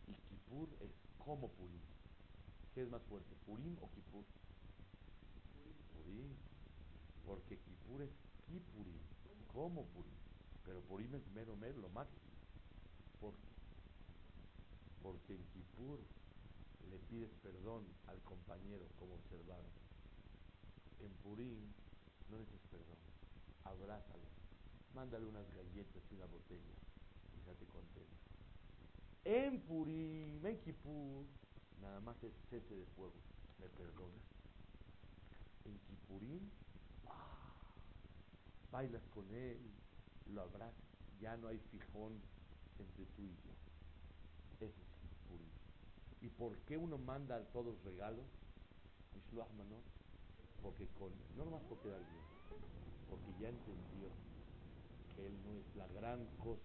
[0.09, 1.81] Y Kippur es como Purim.
[2.81, 4.25] ¿Qué es más fuerte, Purim o Kippur?
[7.27, 8.09] Porque Kipur es
[8.49, 8.97] Kipurim,
[9.53, 10.17] como Purim.
[10.65, 12.23] Pero Purim es mero mero, lo máximo.
[13.21, 13.53] ¿Por qué?
[15.03, 15.99] Porque en Kipur
[16.91, 19.69] le pides perdón al compañero como observado.
[21.05, 21.61] En Purim
[22.31, 22.97] no necesitas perdón,
[23.63, 24.25] abrázalo,
[24.95, 26.77] mándale unas galletas y una botella
[27.37, 28.25] y ya te contento.
[29.27, 31.27] En Purim, en Kipur,
[31.81, 33.15] nada más es cese de fuego.
[33.59, 34.23] ¿Me perdonas?
[35.65, 36.51] En Kipurim,
[37.07, 37.53] ¡ah!
[38.71, 39.59] bailas con él,
[40.33, 40.75] lo abrazas,
[41.21, 42.21] ya no hay fijón
[42.79, 43.53] entre tú y yo.
[44.55, 45.51] Ese es Kipurim.
[46.23, 48.27] ¿Y por qué uno manda a todos regalos?
[49.15, 49.85] Mishloach Manot.
[50.63, 52.25] Porque con, no nomás porque quedar bien,
[53.09, 54.09] porque ya entendió
[55.15, 56.61] que él no es la gran cosa